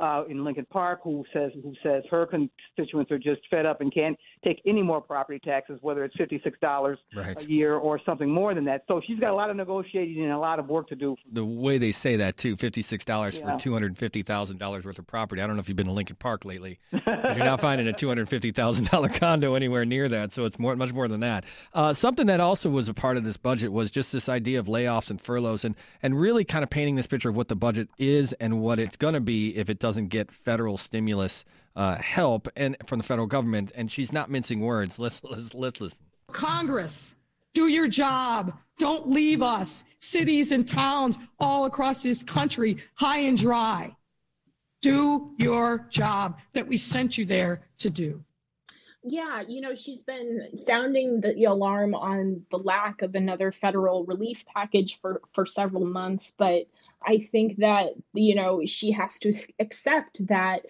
uh, 0.00 0.24
in 0.28 0.44
Lincoln 0.44 0.66
Park 0.70 1.00
who 1.04 1.24
says 1.32 1.52
who 1.62 1.74
says 1.82 2.02
her 2.10 2.26
constituents 2.26 3.10
are 3.10 3.18
just 3.18 3.40
fed 3.50 3.66
up 3.66 3.80
and 3.80 3.92
can't 3.92 4.16
take 4.44 4.60
any 4.66 4.82
more 4.82 5.00
property 5.00 5.38
taxes, 5.38 5.78
whether 5.82 6.04
it's 6.04 6.16
fifty 6.16 6.40
six 6.42 6.58
dollars 6.60 6.98
right. 7.14 7.42
a 7.42 7.48
year 7.48 7.74
or 7.74 8.00
something 8.04 8.30
more 8.30 8.54
than 8.54 8.64
that. 8.64 8.84
So 8.88 9.00
she's 9.06 9.18
got 9.18 9.30
a 9.30 9.34
lot 9.34 9.50
of 9.50 9.56
negotiating 9.56 10.22
and 10.22 10.32
a 10.32 10.38
lot 10.38 10.58
of 10.58 10.68
work 10.68 10.88
to 10.88 10.96
do. 10.96 11.16
The 11.32 11.44
way 11.44 11.78
they 11.78 11.92
say 11.92 12.16
that 12.16 12.36
too, 12.36 12.56
fifty 12.56 12.82
six 12.82 13.04
dollars 13.04 13.36
yeah. 13.36 13.54
for 13.56 13.60
two 13.60 13.72
hundred 13.72 13.98
fifty 13.98 14.22
thousand 14.22 14.58
dollars 14.58 14.84
worth 14.84 14.98
of 14.98 15.06
property. 15.06 15.42
I 15.42 15.46
don't 15.46 15.56
know 15.56 15.60
if 15.60 15.68
you've 15.68 15.76
been 15.76 15.86
to 15.86 15.92
Lincoln 15.92 16.16
Park 16.16 16.44
lately, 16.44 16.78
but 16.90 17.36
you're 17.36 17.44
not 17.44 17.60
finding 17.60 17.86
a 17.86 17.92
two 17.92 18.08
hundred 18.08 18.28
fifty 18.30 18.50
thousand 18.50 18.88
dollar 18.88 19.08
condo 19.12 19.54
anywhere 19.54 19.84
near 19.84 20.08
that. 20.08 20.32
So 20.32 20.44
it's 20.46 20.58
more 20.58 20.74
much 20.74 20.92
more 20.92 21.08
than 21.08 21.20
that. 21.20 21.44
Uh, 21.74 21.92
something 21.92 22.26
that 22.26 22.40
also 22.40 22.70
was 22.70 22.88
a 22.88 22.94
part 22.94 23.18
of 23.18 23.24
this 23.24 23.36
budget 23.36 23.72
was 23.72 23.90
just 23.90 24.10
this 24.10 24.28
idea 24.28 24.58
of 24.58 24.66
layoffs 24.66 25.10
and 25.10 25.20
furloughs 25.20 25.64
and 25.64 25.74
and 26.02 26.18
really 26.18 26.44
kind 26.44 26.62
of 26.62 26.70
painting 26.70 26.96
this 26.96 27.06
picture 27.06 27.28
of 27.28 27.36
what 27.36 27.48
the 27.48 27.56
budget 27.56 27.88
is 27.98 28.32
and 28.34 28.60
what 28.60 28.78
it's 28.78 28.96
going 28.96 29.14
to 29.14 29.20
be 29.20 29.56
if 29.56 29.68
it 29.68 29.81
doesn't 29.82 30.08
get 30.08 30.30
federal 30.30 30.78
stimulus 30.78 31.44
uh, 31.74 31.96
help 31.96 32.48
and 32.56 32.76
from 32.86 33.00
the 33.00 33.04
federal 33.04 33.26
government. 33.26 33.72
And 33.74 33.90
she's 33.90 34.12
not 34.12 34.30
mincing 34.30 34.60
words. 34.60 34.98
Let's, 34.98 35.20
let's, 35.24 35.52
let's 35.52 35.80
listen. 35.80 35.98
Congress, 36.30 37.16
do 37.52 37.66
your 37.66 37.88
job. 37.88 38.56
Don't 38.78 39.08
leave 39.08 39.42
us, 39.42 39.84
cities 39.98 40.52
and 40.52 40.66
towns 40.66 41.18
all 41.38 41.66
across 41.66 42.02
this 42.02 42.22
country, 42.22 42.78
high 42.94 43.18
and 43.18 43.36
dry. 43.36 43.94
Do 44.80 45.32
your 45.36 45.86
job 45.90 46.38
that 46.54 46.66
we 46.66 46.78
sent 46.78 47.18
you 47.18 47.24
there 47.24 47.62
to 47.78 47.90
do. 47.90 48.24
Yeah, 49.04 49.42
you 49.46 49.60
know, 49.60 49.74
she's 49.74 50.04
been 50.04 50.56
sounding 50.56 51.20
the 51.20 51.44
alarm 51.44 51.94
on 51.94 52.42
the 52.50 52.58
lack 52.58 53.02
of 53.02 53.16
another 53.16 53.50
federal 53.50 54.04
relief 54.04 54.44
package 54.46 55.00
for, 55.00 55.20
for 55.32 55.44
several 55.44 55.84
months, 55.84 56.32
but 56.38 56.66
I 57.06 57.18
think 57.18 57.58
that, 57.58 57.88
you 58.14 58.34
know, 58.34 58.62
she 58.64 58.90
has 58.92 59.18
to 59.20 59.32
accept 59.58 60.26
that 60.28 60.62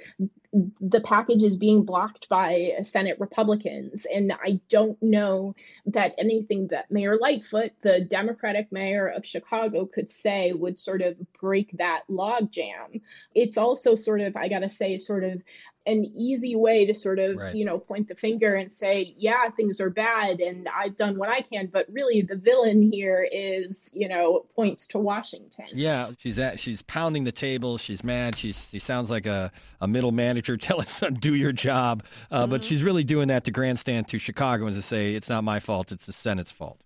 the 0.53 1.01
package 1.01 1.43
is 1.43 1.57
being 1.57 1.83
blocked 1.85 2.29
by 2.29 2.73
Senate 2.83 3.19
Republicans. 3.19 4.07
And 4.13 4.33
I 4.33 4.61
don't 4.69 5.03
know 5.03 5.55
that 5.87 6.15
anything 6.19 6.69
that 6.69 6.91
Mayor 6.91 7.17
Lightfoot, 7.17 7.73
the 7.81 8.01
Democratic 8.01 8.71
mayor 8.71 9.09
of 9.09 9.25
Chicago, 9.25 9.87
could 9.87 10.11
say 10.11 10.53
would 10.53 10.79
sort 10.79 11.01
of 11.01 11.17
break 11.41 11.77
that 11.79 12.03
logjam. 12.11 13.01
It's 13.35 13.57
also 13.57 13.95
sort 13.95 14.21
of, 14.21 14.37
I 14.37 14.49
gotta 14.49 14.69
say, 14.69 14.99
sort 14.99 15.25
of 15.25 15.43
an 15.87 16.05
easy 16.17 16.55
way 16.55 16.87
to 16.87 16.95
sort 16.95 17.19
of 17.19 17.37
right. 17.37 17.55
you 17.55 17.65
know 17.65 17.79
point 17.79 18.07
the 18.07 18.15
finger 18.15 18.55
and 18.55 18.71
say 18.71 19.15
yeah 19.19 19.51
things 19.51 19.81
are 19.81 19.91
bad 19.91 20.41
and 20.41 20.69
i've 20.77 20.97
done 20.97 21.19
what 21.19 21.29
i 21.29 21.41
can 21.41 21.67
but 21.67 21.87
really 21.91 22.23
the 22.23 22.37
villain 22.37 22.91
here 22.93 23.27
is 23.33 23.91
you 23.95 24.09
know 24.09 24.47
points 24.55 24.87
to 24.87 24.99
washington 24.99 25.67
yeah 25.75 26.11
she's 26.19 26.39
at 26.39 26.61
she's 26.61 26.83
pounding 26.83 27.25
the 27.25 27.33
table 27.33 27.79
she's 27.79 28.05
mad 28.05 28.37
she's 28.37 28.69
she 28.71 28.79
sounds 28.79 29.11
like 29.11 29.27
a, 29.27 29.51
a 29.81 29.89
middle 29.89 30.13
manager 30.13 30.42
telling 30.57 30.87
son 30.87 31.15
do 31.15 31.35
your 31.35 31.53
job 31.53 32.03
uh, 32.31 32.43
mm-hmm. 32.43 32.51
but 32.51 32.65
she's 32.65 32.83
really 32.83 33.05
doing 33.05 33.29
that 33.29 33.45
to 33.45 33.51
grandstand 33.51 34.09
to 34.09 34.19
chicagoans 34.19 34.77
to 34.77 34.83
say 34.83 35.15
it's 35.15 35.29
not 35.29 35.45
my 35.45 35.61
fault 35.61 35.93
it's 35.93 36.07
the 36.07 36.13
senate's 36.13 36.53
fault 36.53 36.81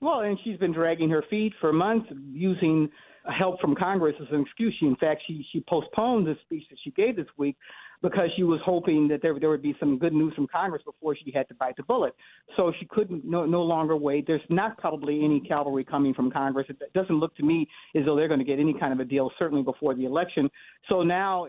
well 0.00 0.20
and 0.20 0.38
she's 0.44 0.58
been 0.58 0.72
dragging 0.72 1.08
her 1.10 1.24
feet 1.30 1.52
for 1.60 1.72
months 1.72 2.08
using 2.30 2.88
help 3.36 3.60
from 3.60 3.74
congress 3.74 4.16
as 4.20 4.28
an 4.30 4.40
excuse 4.40 4.74
she 4.78 4.86
in 4.86 4.96
fact 4.96 5.22
she 5.26 5.46
she 5.52 5.60
postponed 5.68 6.26
the 6.26 6.36
speech 6.42 6.64
that 6.70 6.78
she 6.82 6.90
gave 6.92 7.16
this 7.16 7.26
week 7.36 7.56
because 8.02 8.28
she 8.36 8.42
was 8.42 8.60
hoping 8.64 9.08
that 9.08 9.22
there 9.22 9.38
there 9.38 9.48
would 9.48 9.62
be 9.62 9.74
some 9.80 9.98
good 9.98 10.12
news 10.12 10.32
from 10.34 10.46
Congress 10.46 10.82
before 10.84 11.16
she 11.16 11.32
had 11.32 11.48
to 11.48 11.54
bite 11.54 11.76
the 11.76 11.82
bullet. 11.82 12.14
So 12.56 12.72
she 12.78 12.86
couldn't 12.86 13.24
no 13.24 13.44
no 13.44 13.62
longer 13.62 13.96
wait. 13.96 14.26
There's 14.26 14.40
not 14.48 14.78
probably 14.78 15.24
any 15.24 15.40
cavalry 15.40 15.84
coming 15.84 16.14
from 16.14 16.30
Congress. 16.30 16.66
It 16.68 16.80
doesn't 16.94 17.16
look 17.16 17.34
to 17.36 17.42
me 17.42 17.66
as 17.94 18.04
though 18.04 18.16
they're 18.16 18.28
going 18.28 18.40
to 18.40 18.46
get 18.46 18.58
any 18.58 18.74
kind 18.74 18.92
of 18.92 19.00
a 19.00 19.04
deal, 19.04 19.30
certainly 19.38 19.64
before 19.64 19.94
the 19.94 20.04
election. 20.04 20.50
So 20.88 21.02
now. 21.02 21.46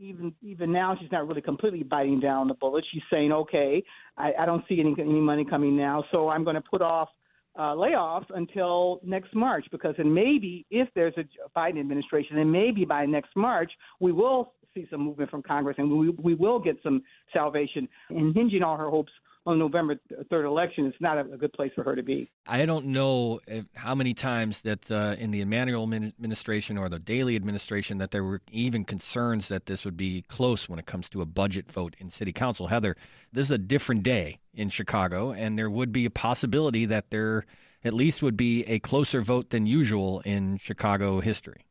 Even 0.00 0.34
even 0.42 0.72
now, 0.72 0.96
she's 0.98 1.12
not 1.12 1.28
really 1.28 1.42
completely 1.42 1.82
biting 1.82 2.20
down 2.20 2.48
the 2.48 2.54
bullet. 2.54 2.84
She's 2.90 3.02
saying, 3.12 3.32
"Okay, 3.32 3.84
I, 4.16 4.32
I 4.40 4.46
don't 4.46 4.64
see 4.66 4.80
any 4.80 4.94
any 4.98 5.20
money 5.20 5.44
coming 5.44 5.76
now, 5.76 6.04
so 6.10 6.30
I'm 6.30 6.42
going 6.42 6.56
to 6.56 6.62
put 6.62 6.80
off 6.80 7.10
uh, 7.56 7.74
layoffs 7.74 8.26
until 8.34 9.00
next 9.04 9.34
March 9.34 9.66
because 9.70 9.94
then 9.98 10.12
maybe 10.12 10.64
if 10.70 10.88
there's 10.94 11.14
a 11.18 11.24
Biden 11.58 11.78
administration, 11.80 12.36
then 12.36 12.50
maybe 12.50 12.84
by 12.84 13.04
next 13.04 13.36
March 13.36 13.70
we 14.00 14.12
will 14.12 14.54
see 14.74 14.86
some 14.90 15.00
movement 15.00 15.30
from 15.30 15.42
Congress, 15.42 15.76
and 15.78 15.90
we, 15.90 16.10
we 16.10 16.34
will 16.34 16.58
get 16.58 16.76
some 16.82 17.02
salvation. 17.32 17.88
And 18.08 18.34
hinging 18.34 18.62
all 18.62 18.76
her 18.76 18.88
hopes 18.88 19.12
on 19.46 19.58
November 19.58 19.96
3rd 20.30 20.44
election 20.44 20.86
it's 20.86 21.00
not 21.00 21.18
a, 21.18 21.24
good 21.24 21.52
place 21.52 21.72
for 21.74 21.82
her 21.82 21.96
to 21.96 22.02
be. 22.02 22.30
I 22.46 22.66
don't 22.66 22.86
know 22.86 23.40
if, 23.46 23.64
how 23.74 23.94
many 23.94 24.12
times 24.12 24.60
that 24.62 24.90
uh, 24.90 25.16
in 25.18 25.30
the 25.30 25.40
Emanuel 25.40 25.84
administration 25.92 26.76
or 26.76 26.88
the 26.88 26.98
Daley 26.98 27.36
administration 27.36 27.98
that 27.98 28.10
there 28.10 28.22
were 28.22 28.42
even 28.50 28.84
concerns 28.84 29.48
that 29.48 29.66
this 29.66 29.84
would 29.84 29.96
be 29.96 30.22
close 30.22 30.68
when 30.68 30.78
it 30.78 30.86
comes 30.86 31.08
to 31.10 31.22
a 31.22 31.26
budget 31.26 31.72
vote 31.72 31.96
in 31.98 32.10
city 32.10 32.32
council. 32.32 32.68
Heather, 32.68 32.96
this 33.32 33.46
is 33.46 33.52
a 33.52 33.58
different 33.58 34.02
day 34.02 34.40
in 34.52 34.68
Chicago, 34.68 35.32
and 35.32 35.58
there 35.58 35.70
would 35.70 35.92
be 35.92 36.04
a 36.04 36.10
possibility 36.10 36.84
that 36.86 37.10
there 37.10 37.46
at 37.82 37.94
least 37.94 38.22
would 38.22 38.36
be 38.36 38.62
a 38.64 38.78
closer 38.78 39.22
vote 39.22 39.50
than 39.50 39.66
usual 39.66 40.20
in 40.20 40.58
Chicago 40.58 41.20
history. 41.20 41.64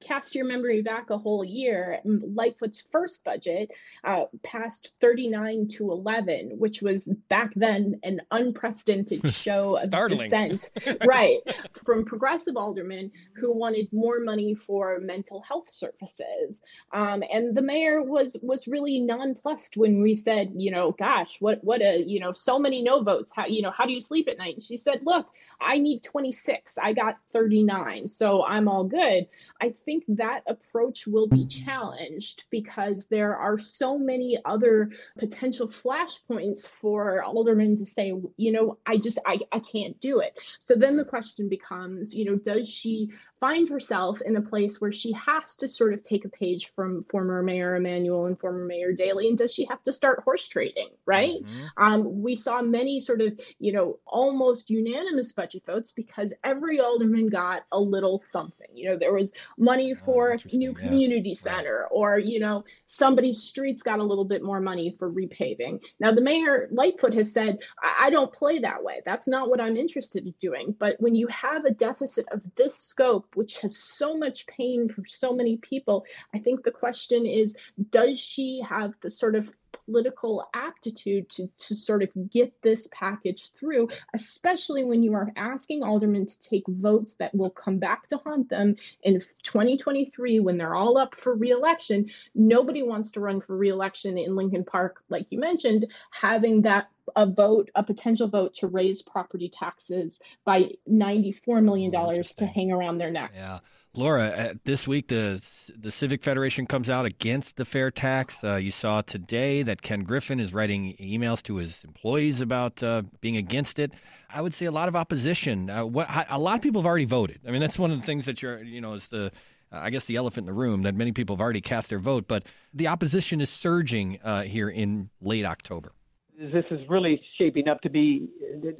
Cast 0.00 0.34
your 0.34 0.44
memory 0.44 0.82
back 0.82 1.10
a 1.10 1.18
whole 1.18 1.44
year, 1.44 2.00
Lightfoot's 2.04 2.80
first 2.80 3.24
budget 3.24 3.70
uh, 4.04 4.24
passed 4.42 4.94
39 5.00 5.68
to 5.68 5.92
11, 5.92 6.52
which 6.58 6.82
was 6.82 7.14
back 7.28 7.52
then 7.54 8.00
an 8.02 8.20
unprecedented 8.30 9.30
show 9.34 9.76
of 9.76 9.90
dissent, 10.08 10.70
right, 11.06 11.38
from 11.84 12.04
progressive 12.04 12.56
aldermen 12.56 13.10
who 13.34 13.52
wanted 13.52 13.88
more 13.92 14.20
money 14.20 14.54
for 14.54 14.98
mental 15.00 15.42
health 15.42 15.68
services. 15.68 16.62
Um, 16.92 17.22
and 17.32 17.56
the 17.56 17.62
mayor 17.62 18.02
was 18.02 18.38
was 18.42 18.66
really 18.66 19.00
nonplussed 19.00 19.76
when 19.76 20.02
we 20.02 20.14
said, 20.14 20.52
you 20.56 20.70
know, 20.70 20.92
gosh, 20.92 21.36
what 21.40 21.62
what 21.62 21.82
a 21.82 22.02
you 22.02 22.20
know, 22.20 22.32
so 22.32 22.58
many 22.58 22.82
no 22.82 23.02
votes. 23.02 23.32
How 23.34 23.46
you 23.46 23.62
know, 23.62 23.70
how 23.70 23.84
do 23.84 23.92
you 23.92 24.00
sleep 24.00 24.28
at 24.28 24.38
night? 24.38 24.54
And 24.54 24.62
she 24.62 24.76
said, 24.76 25.00
look, 25.04 25.26
I 25.60 25.78
need 25.78 26.02
26. 26.02 26.78
I 26.78 26.92
got 26.92 27.18
39, 27.32 28.08
so 28.08 28.44
I'm 28.44 28.68
all 28.68 28.84
good. 28.84 29.26
I 29.60 29.70
think 29.70 29.89
that 30.08 30.42
approach 30.46 31.06
will 31.06 31.28
be 31.28 31.46
challenged 31.46 32.44
because 32.50 33.06
there 33.08 33.36
are 33.36 33.58
so 33.58 33.98
many 33.98 34.38
other 34.44 34.90
potential 35.18 35.66
flashpoints 35.68 36.68
for 36.68 37.22
aldermen 37.22 37.76
to 37.76 37.86
say, 37.86 38.14
you 38.36 38.52
know, 38.52 38.78
I 38.86 38.96
just 38.96 39.18
I, 39.26 39.38
I 39.52 39.60
can't 39.60 39.98
do 40.00 40.20
it. 40.20 40.38
So 40.60 40.74
then 40.74 40.96
the 40.96 41.04
question 41.04 41.48
becomes, 41.48 42.14
you 42.14 42.24
know, 42.24 42.36
does 42.36 42.68
she 42.68 43.10
find 43.40 43.68
herself 43.68 44.20
in 44.20 44.36
a 44.36 44.42
place 44.42 44.80
where 44.80 44.92
she 44.92 45.12
has 45.12 45.56
to 45.56 45.66
sort 45.66 45.94
of 45.94 46.02
take 46.02 46.24
a 46.24 46.28
page 46.28 46.72
from 46.74 47.02
former 47.04 47.42
Mayor 47.42 47.76
Emanuel 47.76 48.26
and 48.26 48.38
former 48.38 48.64
Mayor 48.64 48.92
Daley, 48.92 49.28
and 49.28 49.38
does 49.38 49.52
she 49.52 49.64
have 49.66 49.82
to 49.84 49.92
start 49.92 50.22
horse 50.22 50.46
trading? 50.46 50.88
Right? 51.06 51.42
Mm-hmm. 51.42 51.82
Um, 51.82 52.22
we 52.22 52.34
saw 52.34 52.60
many 52.62 53.00
sort 53.00 53.22
of, 53.22 53.38
you 53.58 53.72
know, 53.72 53.98
almost 54.06 54.70
unanimous 54.70 55.32
budget 55.32 55.64
votes 55.66 55.90
because 55.90 56.34
every 56.44 56.80
alderman 56.80 57.28
got 57.28 57.64
a 57.72 57.80
little 57.80 58.20
something. 58.20 58.68
You 58.74 58.90
know, 58.90 58.98
there 58.98 59.14
was 59.14 59.32
money 59.56 59.79
oh, 59.80 60.04
for 60.04 60.34
oh, 60.34 60.56
new 60.56 60.74
community 60.74 61.30
yeah. 61.30 61.34
center, 61.34 61.86
or 61.90 62.18
you 62.18 62.40
know, 62.40 62.64
somebody's 62.86 63.42
streets 63.42 63.82
got 63.82 63.98
a 63.98 64.04
little 64.04 64.24
bit 64.24 64.42
more 64.42 64.60
money 64.60 64.94
for 64.98 65.10
repaving. 65.10 65.84
Now, 65.98 66.12
the 66.12 66.22
mayor 66.22 66.68
Lightfoot 66.70 67.14
has 67.14 67.32
said, 67.32 67.58
I, 67.82 68.06
I 68.06 68.10
don't 68.10 68.32
play 68.32 68.58
that 68.60 68.82
way. 68.82 69.00
That's 69.04 69.28
not 69.28 69.48
what 69.48 69.60
I'm 69.60 69.76
interested 69.76 70.26
in 70.26 70.34
doing. 70.40 70.74
But 70.78 70.96
when 71.00 71.14
you 71.14 71.26
have 71.28 71.64
a 71.64 71.70
deficit 71.70 72.26
of 72.32 72.40
this 72.56 72.74
scope 72.76 73.30
which 73.34 73.60
has 73.60 73.76
so 73.76 74.16
much 74.16 74.46
pain 74.46 74.88
for 74.88 75.04
so 75.06 75.34
many 75.34 75.56
people. 75.58 76.04
I 76.34 76.38
think 76.38 76.62
the 76.62 76.70
question 76.70 77.26
is 77.26 77.56
does 77.90 78.18
she 78.18 78.62
have 78.68 78.94
the 79.00 79.10
sort 79.10 79.34
of 79.34 79.50
political 79.72 80.48
aptitude 80.54 81.28
to, 81.30 81.48
to 81.58 81.74
sort 81.74 82.02
of 82.02 82.08
get 82.30 82.52
this 82.62 82.88
package 82.92 83.50
through, 83.50 83.88
especially 84.14 84.84
when 84.84 85.02
you 85.02 85.14
are 85.14 85.32
asking 85.36 85.82
aldermen 85.82 86.26
to 86.26 86.40
take 86.40 86.64
votes 86.68 87.16
that 87.16 87.34
will 87.34 87.50
come 87.50 87.78
back 87.78 88.08
to 88.08 88.16
haunt 88.18 88.48
them 88.48 88.76
in 89.02 89.20
2023 89.42 90.40
when 90.40 90.58
they're 90.58 90.74
all 90.74 90.98
up 90.98 91.14
for 91.14 91.34
reelection. 91.34 92.08
Nobody 92.34 92.82
wants 92.82 93.10
to 93.12 93.20
run 93.20 93.40
for 93.40 93.56
reelection 93.56 94.18
in 94.18 94.36
Lincoln 94.36 94.64
Park, 94.64 95.02
like 95.08 95.26
you 95.30 95.38
mentioned, 95.38 95.86
having 96.10 96.62
that 96.62 96.88
a 97.16 97.26
vote, 97.26 97.70
a 97.74 97.82
potential 97.82 98.28
vote 98.28 98.54
to 98.54 98.66
raise 98.66 99.02
property 99.02 99.48
taxes 99.48 100.20
by 100.44 100.70
$94 100.88 101.62
million 101.62 101.90
to 101.92 102.46
hang 102.46 102.70
around 102.70 102.98
their 102.98 103.10
neck. 103.10 103.32
Yeah. 103.34 103.58
Laura, 103.92 104.28
uh, 104.28 104.54
this 104.64 104.86
week 104.86 105.08
the 105.08 105.42
the 105.76 105.90
Civic 105.90 106.22
Federation 106.22 106.64
comes 106.64 106.88
out 106.88 107.06
against 107.06 107.56
the 107.56 107.64
fair 107.64 107.90
tax. 107.90 108.44
Uh, 108.44 108.54
you 108.54 108.70
saw 108.70 109.02
today 109.02 109.64
that 109.64 109.82
Ken 109.82 110.04
Griffin 110.04 110.38
is 110.38 110.52
writing 110.52 110.94
emails 111.00 111.42
to 111.44 111.56
his 111.56 111.82
employees 111.82 112.40
about 112.40 112.80
uh, 112.84 113.02
being 113.20 113.36
against 113.36 113.80
it. 113.80 113.90
I 114.32 114.42
would 114.42 114.54
say 114.54 114.66
a 114.66 114.70
lot 114.70 114.86
of 114.86 114.94
opposition. 114.94 115.68
Uh, 115.68 115.84
what 115.84 116.06
a 116.30 116.38
lot 116.38 116.54
of 116.54 116.62
people 116.62 116.82
have 116.82 116.86
already 116.86 117.04
voted. 117.04 117.40
I 117.46 117.50
mean, 117.50 117.60
that's 117.60 117.80
one 117.80 117.90
of 117.90 118.00
the 118.00 118.06
things 118.06 118.26
that 118.26 118.42
you're, 118.42 118.62
you 118.62 118.80
know, 118.80 118.92
is 118.92 119.08
the 119.08 119.32
I 119.72 119.90
guess 119.90 120.04
the 120.04 120.14
elephant 120.14 120.48
in 120.48 120.54
the 120.54 120.58
room 120.58 120.82
that 120.82 120.94
many 120.94 121.10
people 121.10 121.34
have 121.34 121.40
already 121.40 121.60
cast 121.60 121.90
their 121.90 121.98
vote. 121.98 122.28
But 122.28 122.44
the 122.72 122.86
opposition 122.86 123.40
is 123.40 123.50
surging 123.50 124.20
uh, 124.22 124.42
here 124.42 124.70
in 124.70 125.10
late 125.20 125.44
October 125.44 125.92
this 126.40 126.64
is 126.70 126.80
really 126.88 127.20
shaping 127.36 127.68
up 127.68 127.82
to 127.82 127.90
be 127.90 128.26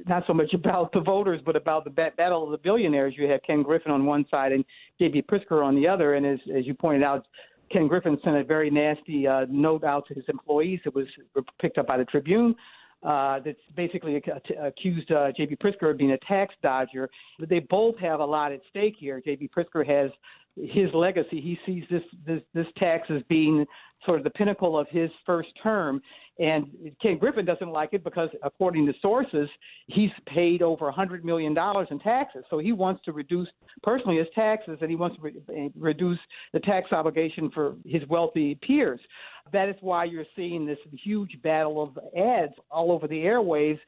not 0.07 0.23
so 0.25 0.33
much 0.33 0.53
about 0.53 0.91
the 0.93 0.99
voters, 0.99 1.39
but 1.45 1.55
about 1.55 1.83
the 1.83 1.91
battle 1.91 2.43
of 2.43 2.51
the 2.51 2.57
billionaires. 2.57 3.13
You 3.15 3.27
have 3.29 3.41
Ken 3.45 3.61
Griffin 3.61 3.91
on 3.91 4.05
one 4.05 4.25
side 4.31 4.51
and 4.51 4.65
J.B. 4.99 5.23
Pritzker 5.31 5.63
on 5.63 5.75
the 5.75 5.87
other. 5.87 6.15
And 6.15 6.25
as, 6.25 6.39
as 6.55 6.65
you 6.65 6.73
pointed 6.73 7.03
out, 7.03 7.27
Ken 7.71 7.87
Griffin 7.87 8.17
sent 8.23 8.35
a 8.35 8.43
very 8.43 8.71
nasty 8.71 9.27
uh, 9.27 9.45
note 9.47 9.83
out 9.83 10.07
to 10.07 10.15
his 10.15 10.23
employees. 10.27 10.79
It 10.85 10.95
was 10.95 11.05
picked 11.59 11.77
up 11.77 11.85
by 11.85 11.97
the 11.97 12.05
Tribune. 12.05 12.55
Uh, 13.03 13.39
that's 13.43 13.57
basically 13.75 14.21
accused 14.61 15.11
uh, 15.11 15.31
J.B. 15.35 15.55
Pritzker 15.55 15.91
of 15.91 15.97
being 15.97 16.11
a 16.11 16.17
tax 16.19 16.53
dodger. 16.63 17.09
But 17.39 17.49
they 17.49 17.59
both 17.59 17.97
have 17.99 18.19
a 18.19 18.25
lot 18.25 18.51
at 18.51 18.61
stake 18.69 18.95
here. 18.97 19.21
J.B. 19.23 19.49
Pritzker 19.55 19.85
has 19.87 20.11
his 20.55 20.93
legacy. 20.93 21.39
He 21.41 21.57
sees 21.65 21.83
this, 21.89 22.03
this 22.25 22.41
this 22.53 22.67
tax 22.77 23.09
as 23.09 23.21
being 23.29 23.65
sort 24.05 24.17
of 24.17 24.23
the 24.23 24.31
pinnacle 24.31 24.77
of 24.77 24.87
his 24.89 25.09
first 25.25 25.49
term. 25.61 26.01
And 26.39 26.67
Ken 27.01 27.17
Griffin 27.17 27.45
doesn't 27.45 27.69
like 27.69 27.89
it 27.93 28.03
because, 28.03 28.29
according 28.41 28.87
to 28.87 28.93
sources, 28.99 29.47
he's 29.87 30.09
paid 30.25 30.63
over 30.63 30.91
$100 30.91 31.23
million 31.23 31.55
in 31.91 31.99
taxes. 31.99 32.43
So 32.49 32.57
he 32.57 32.71
wants 32.71 33.01
to 33.05 33.11
reduce 33.11 33.47
personally 33.83 34.17
his 34.17 34.27
taxes 34.33 34.79
and 34.81 34.89
he 34.89 34.95
wants 34.95 35.17
to 35.17 35.21
re- 35.21 35.35
eh, 35.55 35.69
reduce 35.75 36.17
the 36.51 36.59
tax 36.61 36.91
obligation 36.91 37.51
for 37.51 37.75
his 37.85 38.01
wealthy 38.07 38.55
peers. 38.55 38.99
That 39.53 39.69
is 39.69 39.75
why 39.81 40.05
you're 40.05 40.25
seeing 40.35 40.65
this 40.65 40.79
huge 40.91 41.39
battle 41.43 41.83
of 41.83 41.99
ads 42.17 42.53
all 42.71 42.91
over 42.91 43.07
the 43.07 43.23
airwaves 43.23 43.79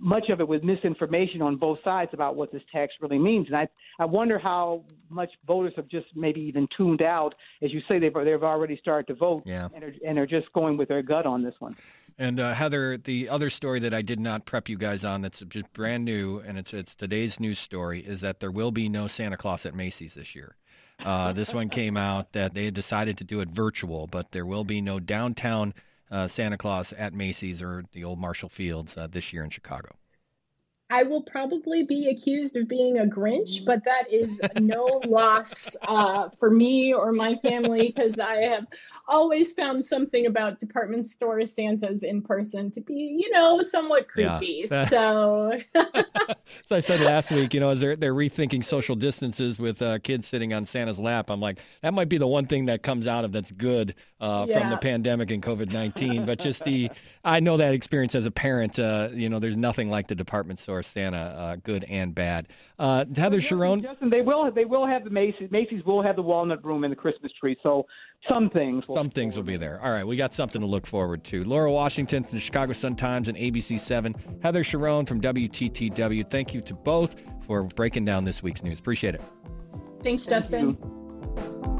much 0.00 0.30
of 0.30 0.40
it 0.40 0.48
was 0.48 0.62
misinformation 0.62 1.42
on 1.42 1.56
both 1.56 1.78
sides 1.84 2.10
about 2.14 2.34
what 2.34 2.50
this 2.50 2.62
tax 2.72 2.94
really 3.00 3.18
means. 3.18 3.46
And 3.48 3.56
I, 3.56 3.68
I 3.98 4.06
wonder 4.06 4.38
how 4.38 4.84
much 5.10 5.30
voters 5.46 5.74
have 5.76 5.88
just 5.88 6.06
maybe 6.16 6.40
even 6.40 6.66
tuned 6.76 7.02
out. 7.02 7.34
As 7.62 7.72
you 7.72 7.82
say, 7.86 7.98
they've, 7.98 8.12
they've 8.12 8.42
already 8.42 8.78
started 8.78 9.06
to 9.08 9.14
vote 9.14 9.42
yeah. 9.44 9.68
and, 9.74 9.84
are, 9.84 9.94
and 10.06 10.18
are 10.18 10.26
just 10.26 10.50
going 10.54 10.78
with 10.78 10.88
their 10.88 11.02
gut 11.02 11.26
on 11.26 11.42
this 11.42 11.54
one. 11.58 11.76
And 12.18 12.40
uh, 12.40 12.54
Heather, 12.54 12.96
the 12.96 13.28
other 13.28 13.50
story 13.50 13.80
that 13.80 13.92
I 13.92 14.02
did 14.02 14.18
not 14.18 14.46
prep 14.46 14.68
you 14.68 14.78
guys 14.78 15.04
on 15.04 15.20
that's 15.20 15.40
just 15.40 15.72
brand 15.74 16.04
new, 16.04 16.38
and 16.38 16.58
it's, 16.58 16.72
it's 16.72 16.94
today's 16.94 17.38
news 17.38 17.58
story, 17.58 18.00
is 18.00 18.22
that 18.22 18.40
there 18.40 18.50
will 18.50 18.72
be 18.72 18.88
no 18.88 19.06
Santa 19.06 19.36
Claus 19.36 19.66
at 19.66 19.74
Macy's 19.74 20.14
this 20.14 20.34
year. 20.34 20.56
Uh, 21.04 21.32
this 21.32 21.54
one 21.54 21.68
came 21.68 21.96
out 21.96 22.32
that 22.32 22.52
they 22.54 22.66
had 22.66 22.74
decided 22.74 23.18
to 23.18 23.24
do 23.24 23.40
it 23.40 23.48
virtual, 23.48 24.06
but 24.06 24.32
there 24.32 24.46
will 24.46 24.64
be 24.64 24.80
no 24.80 24.98
downtown– 24.98 25.74
Santa 26.26 26.58
Claus 26.58 26.92
at 26.92 27.14
Macy's 27.14 27.62
or 27.62 27.84
the 27.92 28.04
old 28.04 28.18
Marshall 28.18 28.48
Fields 28.48 28.96
uh, 28.96 29.06
this 29.10 29.32
year 29.32 29.44
in 29.44 29.50
Chicago. 29.50 29.96
I 30.90 31.04
will 31.04 31.22
probably 31.22 31.84
be 31.84 32.08
accused 32.08 32.56
of 32.56 32.68
being 32.68 32.98
a 32.98 33.04
Grinch, 33.04 33.64
but 33.64 33.84
that 33.84 34.12
is 34.12 34.40
no 34.58 34.84
loss 35.06 35.76
uh, 35.86 36.30
for 36.38 36.50
me 36.50 36.92
or 36.92 37.12
my 37.12 37.36
family 37.36 37.92
because 37.94 38.18
I 38.18 38.42
have 38.42 38.66
always 39.06 39.52
found 39.52 39.84
something 39.86 40.26
about 40.26 40.58
department 40.58 41.06
store 41.06 41.46
Santas 41.46 42.02
in 42.02 42.22
person 42.22 42.70
to 42.72 42.80
be, 42.80 42.94
you 42.94 43.30
know, 43.30 43.62
somewhat 43.62 44.08
creepy. 44.08 44.64
Yeah. 44.70 44.88
So, 44.90 45.52
so 45.74 46.76
I 46.76 46.80
said 46.80 47.00
last 47.00 47.30
week, 47.30 47.54
you 47.54 47.60
know, 47.60 47.70
as 47.70 47.80
they're 47.80 47.94
they're 47.94 48.14
rethinking 48.14 48.64
social 48.64 48.96
distances 48.96 49.58
with 49.58 49.80
uh, 49.82 49.98
kids 50.00 50.26
sitting 50.26 50.52
on 50.52 50.66
Santa's 50.66 50.98
lap, 50.98 51.30
I'm 51.30 51.40
like, 51.40 51.58
that 51.82 51.94
might 51.94 52.08
be 52.08 52.18
the 52.18 52.26
one 52.26 52.46
thing 52.46 52.66
that 52.66 52.82
comes 52.82 53.06
out 53.06 53.24
of 53.24 53.30
that's 53.30 53.52
good 53.52 53.94
uh, 54.20 54.46
yeah. 54.48 54.58
from 54.58 54.70
the 54.70 54.78
pandemic 54.78 55.30
and 55.30 55.42
COVID 55.42 55.70
nineteen. 55.70 56.26
But 56.26 56.40
just 56.40 56.64
the, 56.64 56.90
I 57.24 57.40
know 57.40 57.56
that 57.58 57.72
experience 57.72 58.14
as 58.14 58.26
a 58.26 58.30
parent. 58.30 58.78
Uh, 58.78 59.10
you 59.12 59.28
know, 59.28 59.38
there's 59.38 59.56
nothing 59.56 59.90
like 59.90 60.08
the 60.08 60.14
department 60.14 60.58
store 60.58 60.79
Santa, 60.82 61.18
uh, 61.18 61.56
good 61.64 61.84
and 61.84 62.14
bad. 62.14 62.48
Uh, 62.78 63.04
Heather 63.14 63.36
well, 63.36 63.40
Cherone, 63.40 63.82
Justin, 63.82 64.10
they 64.10 64.22
will 64.22 64.50
they 64.50 64.64
will 64.64 64.86
have 64.86 65.04
the 65.04 65.10
Macy's. 65.10 65.50
Macy's 65.50 65.84
will 65.84 66.02
have 66.02 66.16
the 66.16 66.22
walnut 66.22 66.64
room 66.64 66.84
and 66.84 66.92
the 66.92 66.96
Christmas 66.96 67.32
tree. 67.38 67.56
So 67.62 67.86
some 68.28 68.50
things. 68.50 68.84
some 68.92 69.10
things 69.10 69.36
will 69.36 69.42
be 69.42 69.56
there. 69.56 69.80
All 69.82 69.90
right, 69.90 70.06
we 70.06 70.16
got 70.16 70.34
something 70.34 70.60
to 70.60 70.66
look 70.66 70.86
forward 70.86 71.24
to. 71.24 71.44
Laura 71.44 71.72
Washington 71.72 72.24
from 72.24 72.36
the 72.36 72.40
Chicago 72.40 72.72
Sun 72.72 72.96
Times 72.96 73.28
and 73.28 73.36
ABC 73.36 73.78
Seven. 73.78 74.14
Heather 74.42 74.62
Cherone 74.62 75.06
from 75.06 75.20
WTTW. 75.20 76.30
Thank 76.30 76.54
you 76.54 76.60
to 76.62 76.74
both 76.74 77.16
for 77.46 77.64
breaking 77.64 78.04
down 78.04 78.24
this 78.24 78.42
week's 78.42 78.62
news. 78.62 78.78
Appreciate 78.78 79.14
it. 79.14 79.22
Thanks, 80.02 80.26
Justin. 80.26 80.76
Thank 80.76 81.79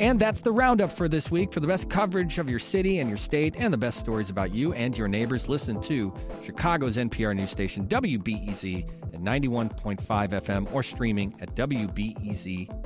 and 0.00 0.18
that's 0.18 0.40
the 0.40 0.50
roundup 0.50 0.90
for 0.90 1.08
this 1.08 1.30
week. 1.30 1.52
For 1.52 1.60
the 1.60 1.66
best 1.66 1.88
coverage 1.90 2.38
of 2.38 2.50
your 2.50 2.58
city 2.58 2.98
and 2.98 3.08
your 3.08 3.18
state 3.18 3.54
and 3.58 3.72
the 3.72 3.76
best 3.76 4.00
stories 4.00 4.30
about 4.30 4.52
you 4.52 4.72
and 4.72 4.96
your 4.96 5.06
neighbors, 5.06 5.48
listen 5.48 5.80
to 5.82 6.12
Chicago's 6.42 6.96
NPR 6.96 7.36
news 7.36 7.50
station, 7.50 7.86
WBEZ, 7.86 9.14
at 9.14 9.20
91.5 9.20 10.00
FM 10.02 10.74
or 10.74 10.82
streaming 10.82 11.34
at 11.40 11.54
WBEZ.org. 11.54 12.80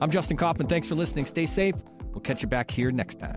I'm 0.00 0.10
Justin 0.10 0.36
Kaufmann. 0.38 0.68
Thanks 0.68 0.88
for 0.88 0.94
listening. 0.94 1.26
Stay 1.26 1.46
safe. 1.46 1.76
We'll 2.12 2.22
catch 2.22 2.40
you 2.40 2.48
back 2.48 2.70
here 2.70 2.90
next 2.90 3.20
time. 3.20 3.36